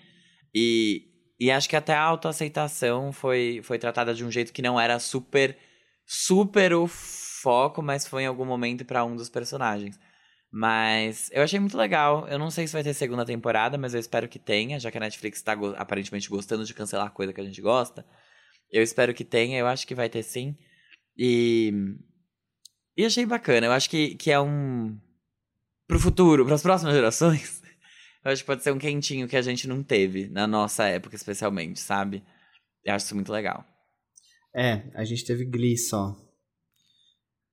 [0.53, 1.07] E,
[1.39, 4.99] e acho que até a autoaceitação foi, foi tratada de um jeito que não era
[4.99, 5.57] super,
[6.05, 9.99] super o foco, mas foi em algum momento pra um dos personagens.
[10.51, 12.27] Mas eu achei muito legal.
[12.27, 14.97] Eu não sei se vai ter segunda temporada, mas eu espero que tenha, já que
[14.97, 18.05] a Netflix tá go- aparentemente gostando de cancelar coisa que a gente gosta.
[18.71, 20.55] Eu espero que tenha, eu acho que vai ter sim.
[21.17, 21.71] E.
[22.95, 23.67] E achei bacana.
[23.67, 24.97] Eu acho que, que é um.
[25.87, 27.61] Pro futuro, pras próximas gerações.
[28.23, 31.13] Eu acho que pode ser um quentinho que a gente não teve, na nossa época
[31.13, 32.23] especialmente, sabe?
[32.85, 33.65] Eu acho isso muito legal.
[34.55, 36.15] É, a gente teve Glee só.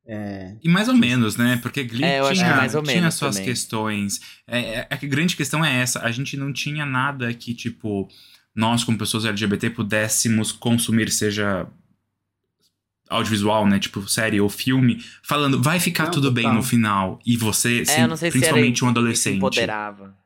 [0.06, 1.58] É, E mais ou menos, né?
[1.61, 3.48] Porque Glee É, tinha, que mais ou tinha menos suas também.
[3.48, 4.20] questões.
[4.46, 6.00] É, é, a grande questão é essa.
[6.04, 8.08] A gente não tinha nada que, tipo,
[8.54, 11.66] nós, como pessoas LGBT, pudéssemos consumir, seja
[13.11, 13.78] audiovisual, né?
[13.78, 17.18] Tipo, série ou filme, falando, vai ficar Não, tudo bem no final.
[17.26, 19.36] E você, sim, é, eu não sei se era principalmente um adolescente.
[19.36, 20.16] empoderava.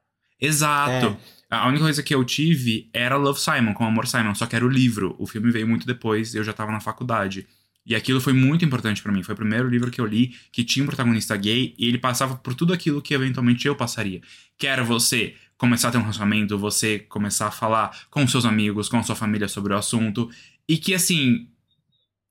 [0.41, 1.17] Exato.
[1.51, 4.65] A única coisa que eu tive era Love Simon, com Amor Simon, só que era
[4.65, 5.15] o livro.
[5.19, 7.47] O filme veio muito depois, eu já tava na faculdade.
[7.87, 9.23] E aquilo foi muito importante pra mim.
[9.23, 12.35] Foi o primeiro livro que eu li que tinha um protagonista gay e ele passava
[12.37, 14.21] por tudo aquilo que eventualmente eu passaria.
[14.59, 18.89] Que era você começar a ter um relacionamento, você começar a falar com seus amigos,
[18.89, 20.31] com a sua família sobre o assunto.
[20.67, 21.47] E que, assim,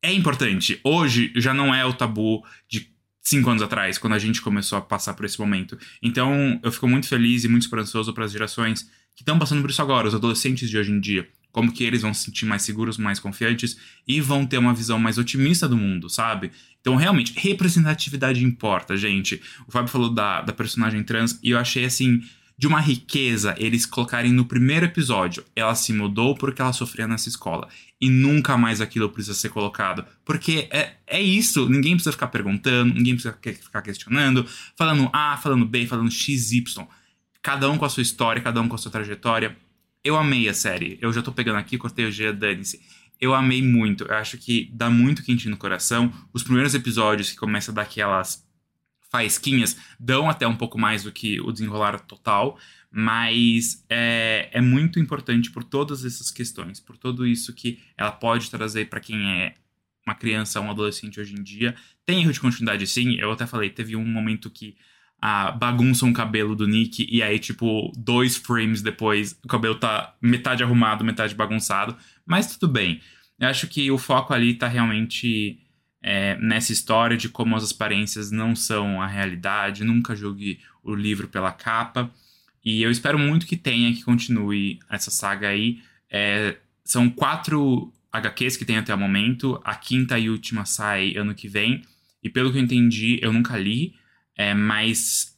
[0.04, 0.80] é importante.
[0.84, 2.92] Hoje já não é o tabu de
[3.22, 5.80] cinco anos atrás, quando a gente começou a passar por esse momento.
[6.02, 8.84] Então, eu fico muito feliz e muito esperançoso para as gerações
[9.16, 11.28] que estão passando por isso agora, os adolescentes de hoje em dia.
[11.52, 15.00] Como que eles vão se sentir mais seguros, mais confiantes e vão ter uma visão
[15.00, 16.52] mais otimista do mundo, sabe?
[16.82, 19.42] Então, realmente, representatividade importa, gente.
[19.68, 22.22] O Fábio falou da, da personagem trans e eu achei, assim,
[22.58, 25.44] de uma riqueza eles colocarem no primeiro episódio.
[25.56, 27.68] Ela se mudou porque ela sofria nessa escola.
[28.00, 30.06] E nunca mais aquilo precisa ser colocado.
[30.24, 31.68] Porque é, é isso.
[31.70, 34.46] Ninguém precisa ficar perguntando, ninguém precisa ficar questionando,
[34.76, 36.64] falando A, falando B, falando XY.
[37.42, 39.58] Cada um com a sua história, cada um com a sua trajetória.
[40.04, 40.98] Eu amei a série.
[41.02, 42.82] Eu já tô pegando aqui, cortei o G, dane-se.
[43.20, 44.04] Eu amei muito.
[44.04, 46.12] Eu acho que dá muito quentinho no coração.
[46.34, 48.46] Os primeiros episódios que começa a dar aquelas
[49.14, 52.58] faísquinhas dão até um pouco mais do que o desenrolar total.
[52.92, 58.50] Mas é, é muito importante por todas essas questões, por tudo isso que ela pode
[58.50, 59.54] trazer para quem é
[60.06, 61.76] uma criança um adolescente hoje em dia.
[62.06, 63.16] Tem erro de continuidade, sim.
[63.16, 64.76] Eu até falei, teve um momento que
[65.20, 70.16] a bagunça um cabelo do Nick e aí, tipo, dois frames depois, o cabelo tá
[70.22, 71.96] metade arrumado, metade bagunçado.
[72.26, 73.02] Mas tudo bem.
[73.40, 75.63] Eu acho que o foco ali tá realmente
[76.04, 79.86] é, nessa história de como as aparências não são a realidade.
[79.86, 82.12] Nunca julgue o livro pela capa.
[82.64, 85.82] E eu espero muito que tenha, que continue essa saga aí.
[86.12, 89.60] É, são quatro HQs que tem até o momento.
[89.64, 91.82] A quinta e última sai ano que vem.
[92.22, 93.96] E pelo que eu entendi, eu nunca li,
[94.36, 95.38] é, mas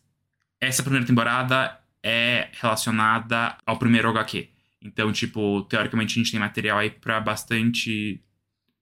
[0.59, 4.47] essa primeira temporada é relacionada ao primeiro HQ.
[4.81, 8.21] Então, tipo, teoricamente a gente tem material aí pra bastante.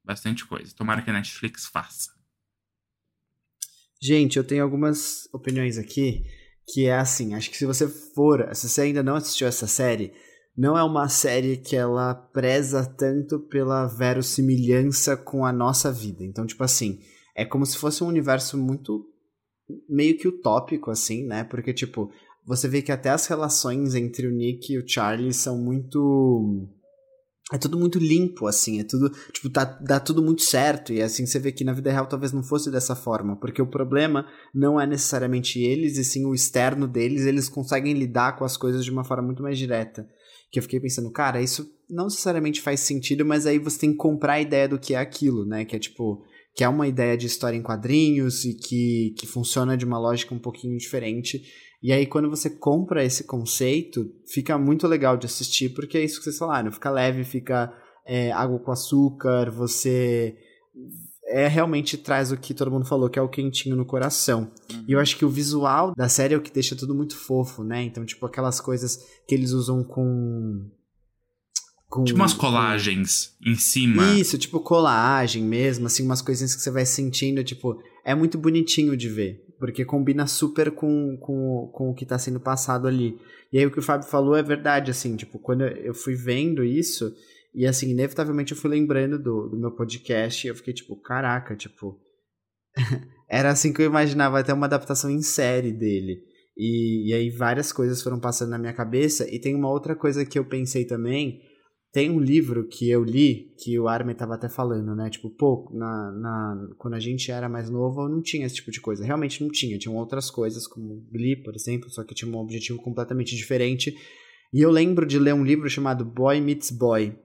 [0.03, 0.73] Bastante coisa.
[0.75, 2.11] Tomara que a Netflix faça.
[4.01, 6.23] Gente, eu tenho algumas opiniões aqui
[6.67, 10.13] que é assim, acho que se você for, se você ainda não assistiu essa série,
[10.55, 16.23] não é uma série que ela preza tanto pela verossimilhança com a nossa vida.
[16.23, 16.99] Então, tipo assim,
[17.35, 19.05] é como se fosse um universo muito
[19.89, 21.43] meio que utópico, assim, né?
[21.43, 22.11] Porque, tipo,
[22.45, 26.69] você vê que até as relações entre o Nick e o Charlie são muito.
[27.53, 29.11] É tudo muito limpo, assim, é tudo.
[29.31, 30.91] Tipo, tá, dá tudo muito certo.
[30.91, 33.35] E assim você vê que na vida real talvez não fosse dessa forma.
[33.39, 37.27] Porque o problema não é necessariamente eles, e sim o externo deles.
[37.27, 40.09] Eles conseguem lidar com as coisas de uma forma muito mais direta.
[40.51, 43.97] Que eu fiquei pensando, cara, isso não necessariamente faz sentido, mas aí você tem que
[43.97, 45.63] comprar a ideia do que é aquilo, né?
[45.63, 46.23] Que é tipo
[46.55, 50.35] que é uma ideia de história em quadrinhos e que, que funciona de uma lógica
[50.35, 51.41] um pouquinho diferente.
[51.83, 56.17] E aí, quando você compra esse conceito, fica muito legal de assistir, porque é isso
[56.17, 57.73] que vocês falaram, fica leve, fica
[58.07, 60.33] é, água com açúcar, você
[61.27, 64.51] é realmente traz o que todo mundo falou, que é o quentinho no coração.
[64.71, 64.85] Uhum.
[64.87, 67.63] E eu acho que o visual da série é o que deixa tudo muito fofo,
[67.63, 67.83] né?
[67.83, 70.69] Então, tipo, aquelas coisas que eles usam com
[71.89, 73.51] com, tipo umas colagens com...
[73.51, 74.13] em cima.
[74.15, 78.97] Isso, tipo colagem mesmo, assim, umas coisinhas que você vai sentindo, tipo, é muito bonitinho
[78.97, 83.17] de ver, porque combina super com, com, com o que tá sendo passado ali.
[83.49, 86.65] E aí o que o Fábio falou é verdade, assim, tipo, quando eu fui vendo
[86.65, 87.15] isso,
[87.55, 91.55] e assim, inevitavelmente eu fui lembrando do, do meu podcast, e eu fiquei tipo, caraca,
[91.55, 91.97] tipo,
[93.29, 96.21] era assim que eu imaginava até uma adaptação em série dele.
[96.57, 100.25] E, e aí várias coisas foram passando na minha cabeça, e tem uma outra coisa
[100.25, 101.39] que eu pensei também,
[101.93, 105.11] tem um livro que eu li, que o Armin estava até falando, né?
[105.11, 108.81] Tipo, pô, na, na, quando a gente era mais novo, não tinha esse tipo de
[108.81, 109.05] coisa.
[109.05, 109.77] Realmente não tinha.
[109.77, 113.95] Tinham outras coisas, como Glee, por exemplo, só que tinha um objetivo completamente diferente.
[114.51, 117.15] E eu lembro de ler um livro chamado Boy Meets Boy.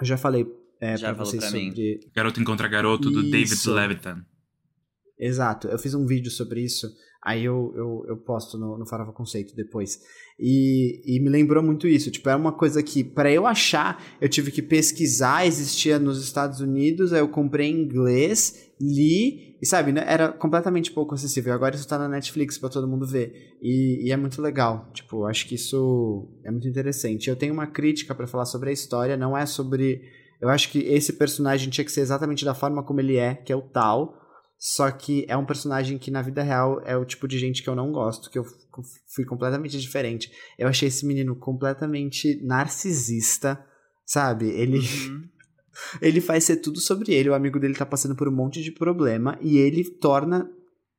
[0.00, 0.46] Eu já falei
[0.80, 2.00] é, já pra vocês pra sobre...
[2.14, 4.24] Garoto Encontra Garoto, do David Levitan.
[5.18, 5.68] Exato.
[5.68, 6.88] Eu fiz um vídeo sobre isso.
[7.26, 10.00] Aí eu, eu, eu posto no, no Farofa Conceito depois.
[10.38, 12.08] E, e me lembrou muito isso.
[12.08, 16.60] Tipo, era uma coisa que, para eu achar, eu tive que pesquisar, existia nos Estados
[16.60, 21.52] Unidos, aí eu comprei em inglês, li, e sabe, né, era completamente pouco acessível.
[21.52, 23.56] Agora isso tá na Netflix para todo mundo ver.
[23.60, 24.88] E, e, é muito legal.
[24.94, 27.28] Tipo, acho que isso é muito interessante.
[27.28, 30.00] Eu tenho uma crítica para falar sobre a história, não é sobre.
[30.40, 33.52] Eu acho que esse personagem tinha que ser exatamente da forma como ele é, que
[33.52, 34.25] é o tal
[34.58, 37.68] só que é um personagem que na vida real é o tipo de gente que
[37.68, 38.44] eu não gosto, que eu
[39.14, 40.30] fui completamente diferente.
[40.58, 43.62] Eu achei esse menino completamente narcisista,
[44.04, 44.48] sabe?
[44.48, 44.78] Ele.
[44.78, 45.28] Uhum.
[46.00, 47.28] ele faz ser tudo sobre ele.
[47.28, 50.50] O amigo dele tá passando por um monte de problema e ele torna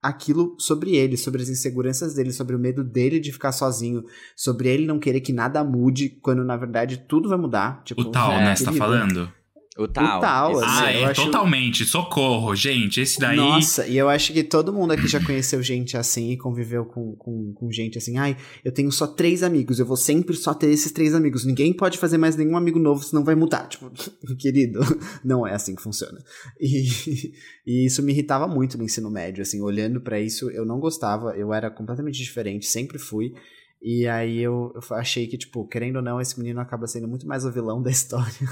[0.02, 4.06] aquilo sobre ele, sobre as inseguranças dele, sobre o medo dele de ficar sozinho,
[4.36, 7.82] sobre ele não querer que nada mude, quando na verdade tudo vai mudar.
[7.84, 8.56] Tipo, o tal, né?
[8.56, 9.32] Você tá falando?
[9.78, 10.18] O tal.
[10.18, 11.26] O tal, assim, Ah, é, acho...
[11.26, 11.86] totalmente.
[11.86, 13.00] Socorro, gente.
[13.00, 13.38] Esse daí.
[13.38, 17.16] Nossa, e eu acho que todo mundo aqui já conheceu gente assim e conviveu com,
[17.16, 18.18] com, com gente assim.
[18.18, 21.46] Ai, eu tenho só três amigos, eu vou sempre só ter esses três amigos.
[21.46, 23.68] Ninguém pode fazer mais nenhum amigo novo, senão vai mudar.
[23.78, 23.92] Tipo,
[24.38, 24.80] querido,
[25.24, 26.18] não é assim que funciona.
[26.60, 26.88] E,
[27.66, 31.36] e isso me irritava muito no ensino médio, assim, olhando para isso, eu não gostava,
[31.38, 33.34] eu era completamente diferente, sempre fui.
[33.82, 37.28] E aí eu, eu, achei que, tipo, querendo ou não, esse menino acaba sendo muito
[37.28, 38.50] mais o vilão da história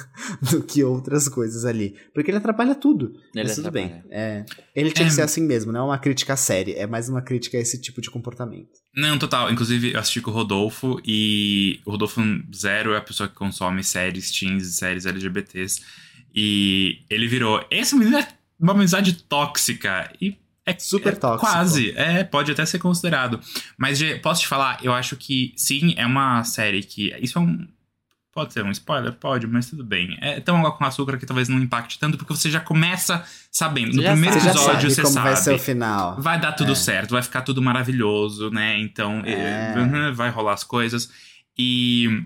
[0.52, 1.96] do que outras coisas ali.
[2.14, 3.14] Porque ele atrapalha tudo.
[3.34, 4.04] Ele mas tudo bem.
[4.10, 4.46] É,
[4.76, 5.10] ele tinha é...
[5.10, 7.82] que ser assim mesmo, não é uma crítica séria, é mais uma crítica a esse
[7.82, 8.70] tipo de comportamento.
[8.96, 9.52] Não, total.
[9.52, 12.22] Inclusive, eu assisti com o Rodolfo e o Rodolfo
[12.56, 15.82] Zero é a pessoa que consome séries teens e séries LGBTs.
[16.34, 17.66] E ele virou.
[17.72, 18.28] Esse menino é
[18.60, 20.12] uma amizade tóxica.
[20.22, 21.52] E é super é, tóxico.
[21.52, 23.40] Quase, é, pode até ser considerado.
[23.78, 27.14] Mas posso te falar, eu acho que sim, é uma série que.
[27.22, 27.68] Isso é um.
[28.34, 29.14] Pode ser um spoiler?
[29.14, 30.18] Pode, mas tudo bem.
[30.20, 33.94] É tão água com açúcar que talvez não impacte tanto, porque você já começa sabendo.
[33.94, 34.42] Você no primeiro sabe.
[34.42, 35.28] Você já episódio sabe você como sabe.
[35.30, 36.22] vai ser o final.
[36.22, 36.76] Vai dar tudo É.
[36.76, 38.78] certo, vai ficar tudo maravilhoso, né?
[38.78, 39.74] Então, É.
[39.78, 41.10] eh, vai rolar as coisas.
[41.58, 42.24] E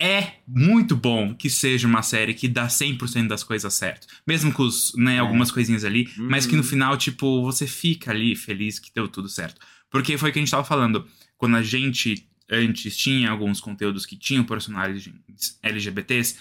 [0.00, 4.06] é muito bom que seja uma série que dá 100% das coisas certo.
[4.26, 5.18] Mesmo com os, né, É.
[5.18, 6.68] algumas coisinhas ali, mas que no Uhum.
[6.68, 9.60] final, tipo, você fica ali feliz que deu tudo certo.
[9.90, 11.06] Porque foi o que a gente tava falando.
[11.36, 15.08] Quando a gente antes tinha alguns conteúdos que tinham personagens
[15.62, 16.36] LGBTs,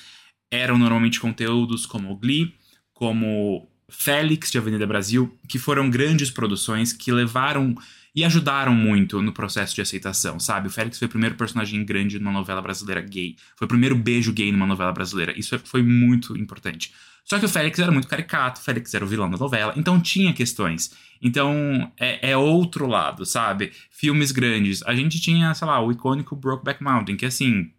[0.52, 2.54] eram normalmente conteúdos como Glee,
[2.94, 7.76] como Félix de Avenida Brasil, que foram grandes produções que levaram
[8.16, 10.68] e ajudaram muito no processo de aceitação, sabe?
[10.68, 13.36] O Félix foi o primeiro personagem grande numa novela brasileira gay.
[13.56, 15.38] Foi o primeiro beijo gay numa novela brasileira.
[15.38, 16.94] Isso foi muito importante.
[17.24, 20.00] Só que o Félix era muito caricato, o Félix era o vilão da novela, então
[20.00, 20.92] tinha questões.
[21.22, 23.72] Então é, é outro lado, sabe?
[23.90, 24.84] Filmes grandes.
[24.84, 27.72] A gente tinha, sei lá, o icônico Brokeback Mountain, que assim.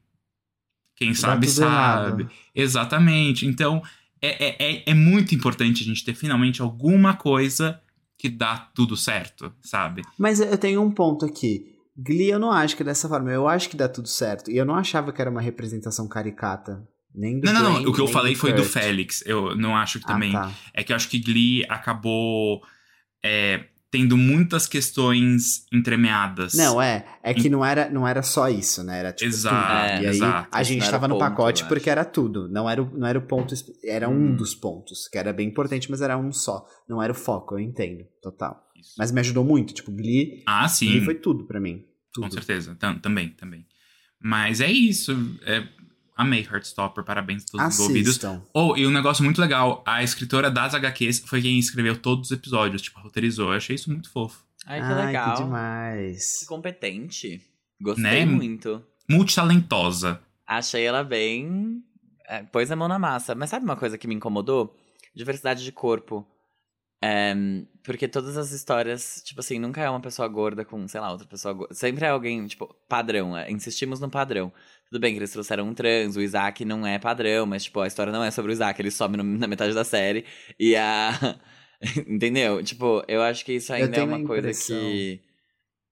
[0.96, 2.22] Quem sabe, sabe.
[2.22, 2.30] errado.
[2.54, 3.46] Exatamente.
[3.46, 3.82] Então,
[4.25, 7.81] é, é, é, é muito importante a gente ter finalmente alguma coisa
[8.18, 10.03] que dá tudo certo, sabe?
[10.18, 11.66] Mas eu tenho um ponto aqui.
[11.97, 13.31] Glee eu não acho que é dessa forma.
[13.31, 14.51] Eu acho que dá tudo certo.
[14.51, 16.87] E eu não achava que era uma representação caricata.
[17.14, 17.70] Nem do Não, não, não.
[17.70, 18.72] Dwayne, O que eu falei foi do Kurt.
[18.72, 19.22] Félix.
[19.25, 20.35] Eu não acho que também.
[20.35, 20.53] Ah, tá.
[20.72, 22.61] É que eu acho que Glee acabou
[23.25, 23.66] é,
[23.97, 26.55] tendo muitas questões entremeadas.
[26.55, 27.05] Não, é.
[27.22, 28.99] É que não era, não era só isso, né?
[28.99, 29.78] Era tipo Exato, tudo.
[29.78, 30.49] é, e aí exato.
[30.51, 32.49] a gente tava no ponto, pacote porque era tudo.
[32.49, 33.55] Não era, o- não era o ponto.
[33.84, 34.34] Era um Hum.
[34.36, 36.66] dos pontos, que era bem importante, mas era um só.
[36.88, 38.05] Não era o foco, eu entendo.
[38.20, 38.61] Total.
[38.76, 38.95] Isso.
[38.99, 39.72] Mas me ajudou muito.
[39.72, 40.88] Tipo, Glee, Ah, sim.
[40.88, 41.84] Glee foi tudo pra mim.
[42.16, 42.34] Com Tudo.
[42.34, 42.74] certeza.
[42.74, 43.64] Tam- também, também.
[44.20, 45.12] Mas é isso.
[45.47, 45.62] É,
[46.16, 47.04] amei Heartstopper.
[47.04, 48.20] Parabéns a todos os envolvidos.
[48.52, 49.82] Oh, e um negócio muito legal.
[49.86, 52.82] A escritora das HQs foi quem escreveu todos os episódios.
[52.82, 53.50] Tipo, roteirizou.
[53.50, 54.44] Eu achei isso muito fofo.
[54.66, 55.36] Ai, que Ai, legal.
[55.36, 56.38] que demais.
[56.40, 57.42] Que competente.
[57.80, 58.24] Gostei Né?
[58.26, 58.82] muito.
[59.08, 60.20] Multitalentosa.
[60.46, 61.82] Achei ela bem.
[62.26, 63.34] é, pôs a mão na massa.
[63.34, 64.74] Mas sabe uma coisa que me incomodou?
[65.14, 66.26] Diversidade de corpo.
[67.02, 67.34] É,
[67.82, 71.26] porque todas as histórias, tipo assim, nunca é uma pessoa gorda com, sei lá, outra
[71.26, 71.74] pessoa gorda.
[71.74, 73.36] Sempre é alguém, tipo, padrão.
[73.36, 74.50] é, insistimos no padrão.
[74.91, 77.87] Tudo bem que eles trouxeram um trans, o Isaac não é padrão, mas, tipo, a
[77.87, 80.24] história não é sobre o Isaac, ele some no- na metade da série.
[80.59, 81.11] E a.
[82.07, 82.62] Entendeu?
[82.62, 85.20] Tipo, eu acho que isso ainda é uma coisa impressão- que.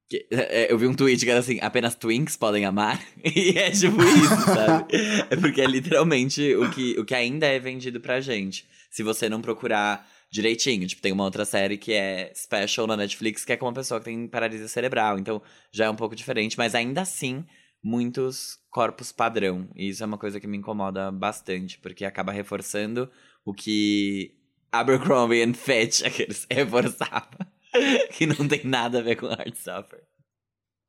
[0.09, 3.03] que- é, Eu vi um tweet que era assim, apenas twinks podem amar.
[3.25, 4.95] E é tipo isso, sabe?
[5.31, 8.67] É porque é literalmente o que, o que ainda é vendido pra gente.
[8.91, 10.87] Se você não procurar direitinho.
[10.87, 14.01] Tipo, tem uma outra série que é special na Netflix, que é com uma pessoa
[14.01, 15.19] que tem paralisia cerebral.
[15.19, 16.57] Então, já é um pouco diferente.
[16.57, 17.45] Mas ainda assim,
[17.83, 19.69] muitos corpos padrão.
[19.77, 21.79] E isso é uma coisa que me incomoda bastante.
[21.79, 23.09] Porque acaba reforçando
[23.45, 24.35] o que
[24.73, 27.29] Abercrombie and Fitch, aqueles, reforçava.
[28.17, 30.03] que não tem nada a ver com Heartstopper.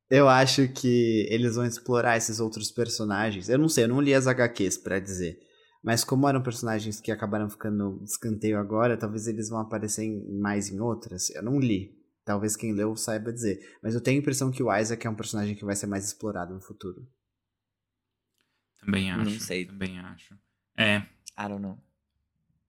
[0.09, 3.49] Eu acho que eles vão explorar esses outros personagens.
[3.49, 5.39] Eu não sei, eu não li as HQs pra dizer.
[5.83, 10.07] Mas como eram personagens que acabaram ficando escanteio agora, talvez eles vão aparecer
[10.39, 11.29] mais em outras.
[11.31, 11.97] Eu não li.
[12.23, 13.59] Talvez quem leu saiba dizer.
[13.81, 16.05] Mas eu tenho a impressão que o Isaac é um personagem que vai ser mais
[16.05, 17.05] explorado no futuro.
[18.85, 19.31] Também acho.
[19.31, 19.65] Não sei.
[19.65, 20.37] Também acho.
[20.77, 20.97] É.
[20.97, 21.77] I don't know.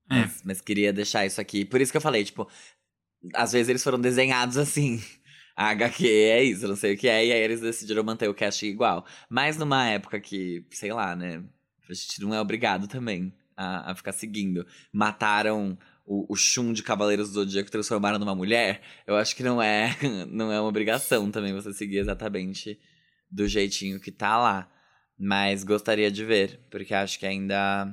[0.09, 0.21] É.
[0.21, 1.65] Mas, mas queria deixar isso aqui.
[1.65, 2.49] Por isso que eu falei, tipo,
[3.33, 5.01] às vezes eles foram desenhados assim.
[5.55, 8.33] A HQ é isso, não sei o que é, e aí eles decidiram manter o
[8.33, 9.05] cast igual.
[9.29, 11.41] Mas numa época que, sei lá, né?
[11.89, 14.65] A gente não é obrigado também a, a ficar seguindo.
[14.91, 18.81] Mataram o, o Shun de Cavaleiros do Zodíaco transformaram numa mulher.
[19.07, 19.95] Eu acho que não é,
[20.29, 22.77] não é uma obrigação também você seguir exatamente
[23.31, 24.71] do jeitinho que tá lá.
[25.17, 27.87] Mas gostaria de ver, porque acho que ainda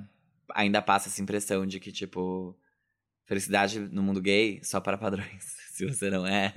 [0.55, 2.55] ainda passa essa impressão de que, tipo,
[3.25, 5.45] felicidade no mundo gay só para padrões.
[5.73, 6.53] Se você não é,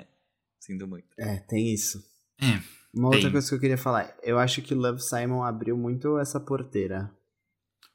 [0.60, 1.08] sinto muito.
[1.18, 2.04] É, tem isso.
[2.42, 2.60] É,
[2.94, 4.14] Uma outra coisa que eu queria falar.
[4.22, 7.10] Eu acho que Love Simon abriu muito essa porteira.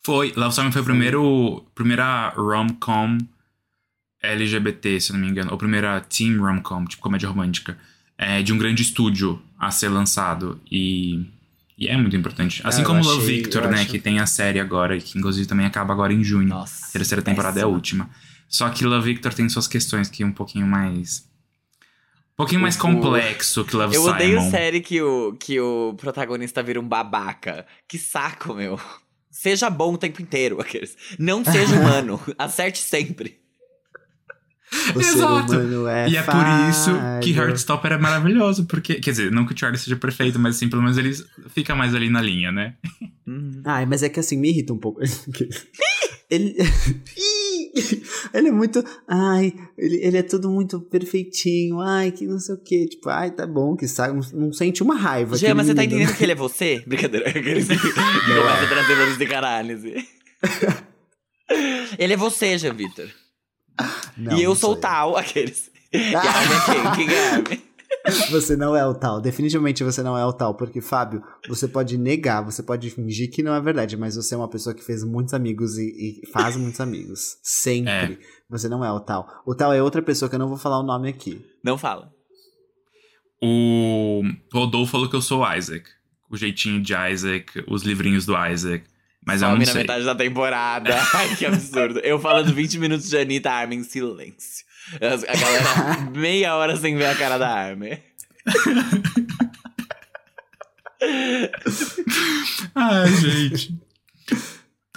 [0.02, 0.32] Foi.
[0.34, 0.92] Love Simon foi o Foi.
[0.92, 1.66] primeiro.
[1.74, 3.18] Primeira rom-com
[4.22, 5.50] LGBT, se eu não me engano.
[5.52, 7.78] Ou primeira teen rom-com, tipo comédia romântica.
[8.16, 10.60] é, de um grande estúdio a ser lançado.
[10.70, 11.26] E.
[11.81, 12.61] E é muito importante.
[12.62, 13.81] Assim Ah, eu como Love achei- Victor, eu né?
[13.81, 16.47] acho- Que tem a série agora, que inclusive também acaba agora em junho.
[16.49, 16.87] Nossa.
[16.87, 17.74] A terceira temporada é a péssima.
[17.74, 18.11] última.
[18.47, 21.24] Só que Love Victor tem suas questões que é um pouquinho mais.
[22.33, 24.14] Um pouquinho mais complexo que Love Eu Simon.
[24.14, 27.66] odeio série que o, que o protagonista vira um babaca.
[27.89, 28.78] Que saco, meu.
[29.31, 30.97] Seja bom o tempo inteiro, aqueles.
[31.18, 32.20] Não seja humano.
[32.39, 33.39] Acerte sempre.
[34.94, 35.88] O Exato.
[35.88, 36.90] é E é por isso
[37.22, 37.32] que.
[37.32, 40.82] Heartstopper é maravilhoso, porque, quer dizer, não que o Charlie seja perfeito, mas assim, pelo
[40.82, 41.12] menos ele
[41.48, 42.74] fica mais ali na linha, né?
[43.26, 43.62] Uhum.
[43.66, 45.00] Ai, mas é que assim, me irrita um pouco.
[46.30, 46.54] Ele.
[48.32, 48.84] ele é muito.
[49.08, 51.80] Ai, ele, ele é tudo muito perfeitinho.
[51.80, 52.86] Ai, que não sei o quê.
[52.86, 54.14] Tipo, ai, tá bom, que sabe.
[54.14, 55.36] Não, não sente uma raiva.
[55.36, 56.84] Jean, mas você tá entendendo que ele é você?
[56.86, 57.28] Brincadeira.
[57.28, 59.94] Aqueles que começa a trazer pra psicanálise.
[61.98, 63.08] ele é você, Jean Vitor.
[64.20, 64.80] Não, E eu não sou o eu.
[64.80, 65.70] tal, aqueles.
[66.14, 67.06] A Armin é quem?
[67.06, 67.70] Quem é?
[68.30, 69.20] Você não é o tal.
[69.20, 70.54] Definitivamente você não é o tal.
[70.54, 74.38] Porque, Fábio, você pode negar, você pode fingir que não é verdade, mas você é
[74.38, 77.36] uma pessoa que fez muitos amigos e, e faz muitos amigos.
[77.42, 78.18] Sempre.
[78.48, 79.26] Você não é o tal.
[79.44, 81.44] O tal é outra pessoa que eu não vou falar o nome aqui.
[81.64, 82.10] Não fala.
[83.42, 85.84] O Rodolfo falou que eu sou o Isaac.
[86.30, 88.84] O jeitinho de Isaac, os livrinhos do Isaac.
[89.26, 89.80] Mas eu Some não na sei.
[89.82, 90.96] metade da temporada.
[91.14, 91.98] Ai, que absurdo.
[92.00, 94.64] Eu falando 20 minutos de Anitta, Armin em silêncio.
[94.94, 97.98] A galera meia hora sem ver a cara da Armin.
[102.74, 103.74] Ai, gente.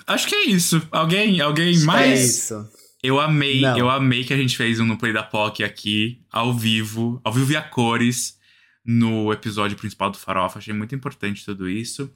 [0.07, 0.81] Acho que é isso.
[0.91, 2.37] Alguém, alguém É mais?
[2.37, 2.67] isso.
[3.01, 3.77] Eu amei, Não.
[3.77, 7.33] eu amei que a gente fez um no Play da POC aqui, ao vivo, ao
[7.33, 8.37] vivo e a cores,
[8.85, 10.59] no episódio principal do Farofa.
[10.59, 12.09] Achei muito importante tudo isso.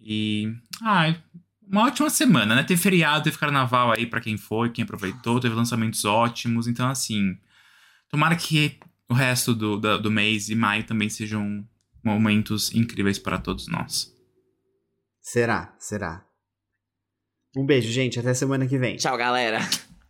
[0.00, 0.48] E.
[0.82, 1.16] Ai,
[1.70, 2.62] uma ótima semana, né?
[2.62, 6.66] Teve feriado, teve carnaval aí pra quem foi, quem aproveitou, teve lançamentos ótimos.
[6.66, 7.36] Então, assim.
[8.08, 11.66] Tomara que o resto do, da- do mês e maio também sejam
[12.04, 14.12] momentos incríveis para todos nós.
[15.20, 16.24] Será, será.
[17.56, 18.18] Um beijo, gente.
[18.20, 18.96] Até semana que vem.
[18.96, 19.58] Tchau, galera.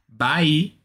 [0.08, 0.83] Bye!